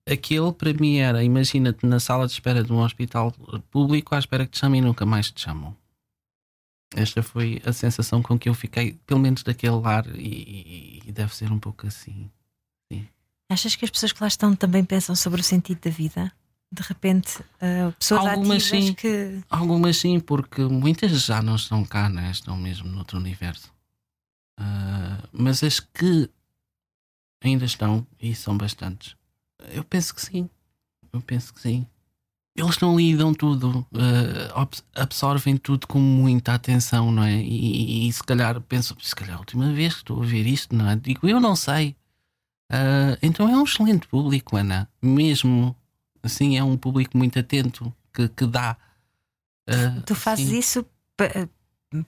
aquele 0.08 0.52
para 0.52 0.72
mim 0.72 0.96
era: 0.96 1.24
imagina-te 1.24 1.86
na 1.86 1.98
sala 1.98 2.26
de 2.26 2.32
espera 2.32 2.62
de 2.62 2.72
um 2.72 2.80
hospital 2.80 3.32
público 3.70 4.14
à 4.14 4.18
espera 4.18 4.46
que 4.46 4.52
te 4.52 4.58
chamem 4.58 4.80
e 4.80 4.84
nunca 4.84 5.04
mais 5.04 5.30
te 5.30 5.40
chamam. 5.40 5.76
Esta 6.94 7.22
foi 7.22 7.60
a 7.64 7.72
sensação 7.72 8.22
com 8.22 8.38
que 8.38 8.48
eu 8.48 8.54
fiquei, 8.54 8.94
pelo 9.06 9.20
menos 9.20 9.42
daquele 9.42 9.76
lar, 9.76 10.06
e, 10.14 11.00
e 11.06 11.12
deve 11.12 11.34
ser 11.34 11.50
um 11.50 11.58
pouco 11.58 11.86
assim. 11.86 12.30
Sim. 12.92 13.08
Achas 13.50 13.74
que 13.74 13.84
as 13.84 13.90
pessoas 13.90 14.12
que 14.12 14.22
lá 14.22 14.28
estão 14.28 14.54
também 14.54 14.84
pensam 14.84 15.16
sobre 15.16 15.40
o 15.40 15.44
sentido 15.44 15.80
da 15.80 15.90
vida? 15.90 16.32
De 16.72 16.82
repente 16.82 17.38
uh, 17.40 17.92
pessoas 17.98 18.26
algumas 18.26 18.62
ativas 18.62 18.84
sim, 18.86 18.94
que. 18.94 19.40
Algumas 19.50 19.96
sim, 19.98 20.18
porque 20.18 20.62
muitas 20.62 21.10
já 21.22 21.42
não 21.42 21.56
estão 21.56 21.84
cá, 21.84 22.08
né? 22.08 22.30
estão 22.30 22.56
mesmo 22.56 22.88
noutro 22.88 23.18
universo. 23.18 23.70
Uh, 24.58 25.28
mas 25.30 25.62
as 25.62 25.80
que 25.80 26.30
ainda 27.44 27.66
estão, 27.66 28.06
e 28.18 28.34
são 28.34 28.56
bastantes, 28.56 29.14
eu 29.70 29.84
penso 29.84 30.14
que 30.14 30.22
sim. 30.22 30.48
Eu 31.12 31.20
penso 31.20 31.52
que 31.52 31.60
sim. 31.60 31.86
Eles 32.56 32.78
não 32.78 32.96
lidam 32.96 33.34
tudo, 33.34 33.86
uh, 33.92 34.80
absorvem 34.94 35.56
tudo 35.56 35.86
com 35.86 35.98
muita 35.98 36.54
atenção, 36.54 37.10
não 37.10 37.22
é? 37.22 37.34
E, 37.34 38.06
e, 38.06 38.08
e, 38.08 38.12
se 38.12 38.22
calhar 38.22 38.60
penso, 38.62 38.96
se 39.00 39.14
calhar 39.14 39.36
a 39.36 39.40
última 39.40 39.72
vez 39.72 39.94
que 39.94 40.00
estou 40.00 40.22
a 40.22 40.26
ver 40.26 40.46
isto, 40.46 40.74
não 40.74 40.88
é? 40.88 40.96
Digo, 40.96 41.28
eu 41.28 41.40
não 41.40 41.56
sei. 41.56 41.96
Uh, 42.70 43.16
então 43.22 43.48
é 43.48 43.56
um 43.56 43.64
excelente 43.64 44.06
público, 44.06 44.56
Ana. 44.56 44.88
Mesmo 45.00 45.76
assim 46.22 46.56
é 46.56 46.64
um 46.64 46.76
público 46.76 47.18
muito 47.18 47.38
atento 47.38 47.92
que, 48.12 48.28
que 48.28 48.46
dá. 48.46 48.76
Uh, 49.68 50.00
tu 50.02 50.14
fazes 50.14 50.48
sim. 50.48 50.58
isso 50.58 50.86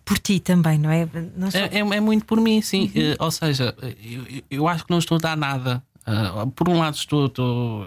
por 0.05 0.19
ti 0.19 0.41
também, 0.41 0.79
não 0.79 0.91
é? 0.91 1.09
Não 1.37 1.51
só... 1.51 1.59
é, 1.59 1.71
é, 1.73 1.79
é, 1.79 2.01
muito 2.01 2.25
por 2.25 2.41
mim, 2.41 2.63
sim. 2.63 2.91
Uhum. 2.95 3.13
Uh, 3.13 3.17
ou 3.19 3.31
seja, 3.31 3.77
eu, 4.03 4.43
eu, 4.51 4.69
acho 4.69 4.85
que 4.85 4.91
não 4.91 4.99
estou 4.99 5.17
a 5.17 5.21
dar 5.21 5.37
nada. 5.37 5.83
Uh, 6.07 6.51
por 6.51 6.69
um 6.69 6.79
lado, 6.79 6.95
estou. 6.95 7.27
estou 7.27 7.87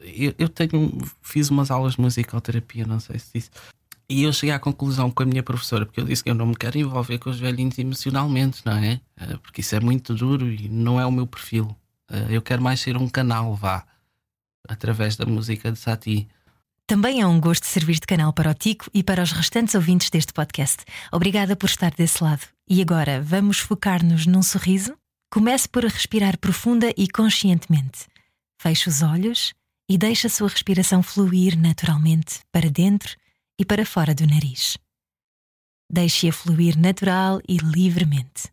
eu, 0.00 0.34
eu, 0.38 0.48
tenho, 0.48 0.96
fiz 1.22 1.50
umas 1.50 1.70
aulas 1.70 1.94
de 1.94 2.00
musicoterapia, 2.00 2.86
não 2.86 3.00
sei 3.00 3.18
se 3.18 3.30
disse. 3.34 3.50
E 4.08 4.24
eu 4.24 4.32
cheguei 4.32 4.52
à 4.52 4.58
conclusão 4.58 5.10
com 5.10 5.22
a 5.22 5.26
minha 5.26 5.42
professora, 5.42 5.86
porque 5.86 6.00
eu 6.00 6.04
disse 6.04 6.24
que 6.24 6.30
eu 6.30 6.34
não 6.34 6.46
me 6.46 6.56
quero 6.56 6.76
envolver 6.78 7.18
com 7.18 7.30
os 7.30 7.38
velhinhos 7.38 7.78
emocionalmente, 7.78 8.60
não 8.64 8.72
é? 8.72 9.00
Porque 9.40 9.60
isso 9.60 9.76
é 9.76 9.78
muito 9.78 10.14
duro 10.14 10.50
e 10.50 10.68
não 10.68 11.00
é 11.00 11.06
o 11.06 11.12
meu 11.12 11.28
perfil. 11.28 11.76
Eu 12.28 12.42
quero 12.42 12.60
mais 12.60 12.80
ser 12.80 12.96
um 12.96 13.08
canal, 13.08 13.54
vá 13.54 13.86
através 14.70 15.16
da 15.16 15.26
música 15.26 15.70
de 15.72 15.78
Sati. 15.78 16.28
Também 16.86 17.20
é 17.20 17.26
um 17.26 17.40
gosto 17.40 17.66
servir 17.66 17.94
de 17.94 18.06
canal 18.06 18.32
para 18.32 18.50
o 18.50 18.54
Tico 18.54 18.90
e 18.92 19.02
para 19.02 19.22
os 19.22 19.32
restantes 19.32 19.74
ouvintes 19.74 20.10
deste 20.10 20.32
podcast. 20.32 20.84
Obrigada 21.12 21.54
por 21.54 21.66
estar 21.66 21.92
desse 21.92 22.22
lado. 22.22 22.46
E 22.68 22.80
agora, 22.80 23.20
vamos 23.22 23.58
focar-nos 23.58 24.26
num 24.26 24.42
sorriso? 24.42 24.96
Comece 25.30 25.68
por 25.68 25.84
respirar 25.84 26.38
profunda 26.38 26.92
e 26.96 27.08
conscientemente. 27.08 28.06
Feche 28.60 28.88
os 28.88 29.02
olhos 29.02 29.54
e 29.88 29.96
deixe 29.96 30.26
a 30.26 30.30
sua 30.30 30.48
respiração 30.48 31.02
fluir 31.02 31.58
naturalmente 31.58 32.40
para 32.52 32.70
dentro 32.70 33.16
e 33.58 33.64
para 33.64 33.86
fora 33.86 34.14
do 34.14 34.26
nariz. 34.26 34.76
Deixe-a 35.92 36.32
fluir 36.32 36.78
natural 36.78 37.40
e 37.48 37.56
livremente. 37.58 38.52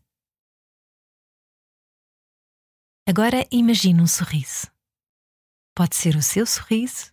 Agora 3.08 3.46
imagine 3.50 4.02
um 4.02 4.06
sorriso. 4.06 4.66
Pode 5.78 5.94
ser 5.94 6.16
o 6.16 6.22
seu 6.22 6.44
sorriso 6.44 7.12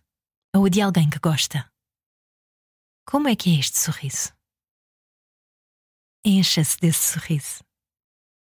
ou 0.52 0.64
o 0.64 0.68
de 0.68 0.80
alguém 0.80 1.08
que 1.08 1.20
gosta. 1.20 1.70
Como 3.08 3.28
é 3.28 3.36
que 3.36 3.48
é 3.54 3.60
este 3.60 3.78
sorriso? 3.78 4.34
Encha-se 6.24 6.76
desse 6.80 7.12
sorriso 7.12 7.62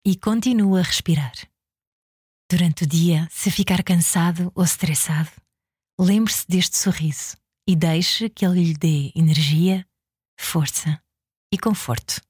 e 0.05 0.15
continua 0.15 0.81
a 0.81 0.83
respirar. 0.83 1.33
Durante 2.47 2.83
o 2.83 2.87
dia, 2.87 3.27
se 3.31 3.49
ficar 3.49 3.81
cansado 3.81 4.51
ou 4.53 4.63
estressado, 4.63 5.31
lembre-se 5.99 6.45
deste 6.47 6.77
sorriso 6.77 7.35
e 7.67 7.75
deixe 7.75 8.29
que 8.29 8.45
ele 8.45 8.65
lhe 8.65 8.73
dê 8.75 9.11
energia, 9.15 9.83
força 10.39 11.03
e 11.51 11.57
conforto. 11.57 12.21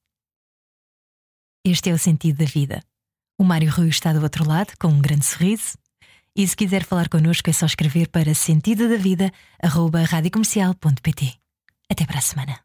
Este 1.65 1.89
é 1.89 1.93
o 1.93 2.00
sentido 2.00 2.38
da 2.38 2.46
vida. 2.46 2.82
O 3.38 3.43
Mário 3.43 3.69
Rui 3.69 3.89
está 3.89 4.13
do 4.13 4.24
outro 4.24 4.48
lado, 4.48 4.72
com 4.80 4.88
um 4.88 5.02
grande 5.02 5.26
sorriso. 5.26 5.78
E 6.36 6.48
se 6.48 6.56
quiser 6.56 6.84
falar 6.84 7.10
connosco 7.10 7.50
é 7.50 7.54
só 7.54 7.67
escrever 7.67 8.08
para 8.10 8.34
sentido 8.34 8.89
da 8.89 8.98
vida, 8.98 9.32
arroba 9.62 10.02
radiocomercial.pt. 10.04 11.39
Até 11.89 12.06
para 12.06 12.17
a 12.17 12.22
semana. 12.22 12.62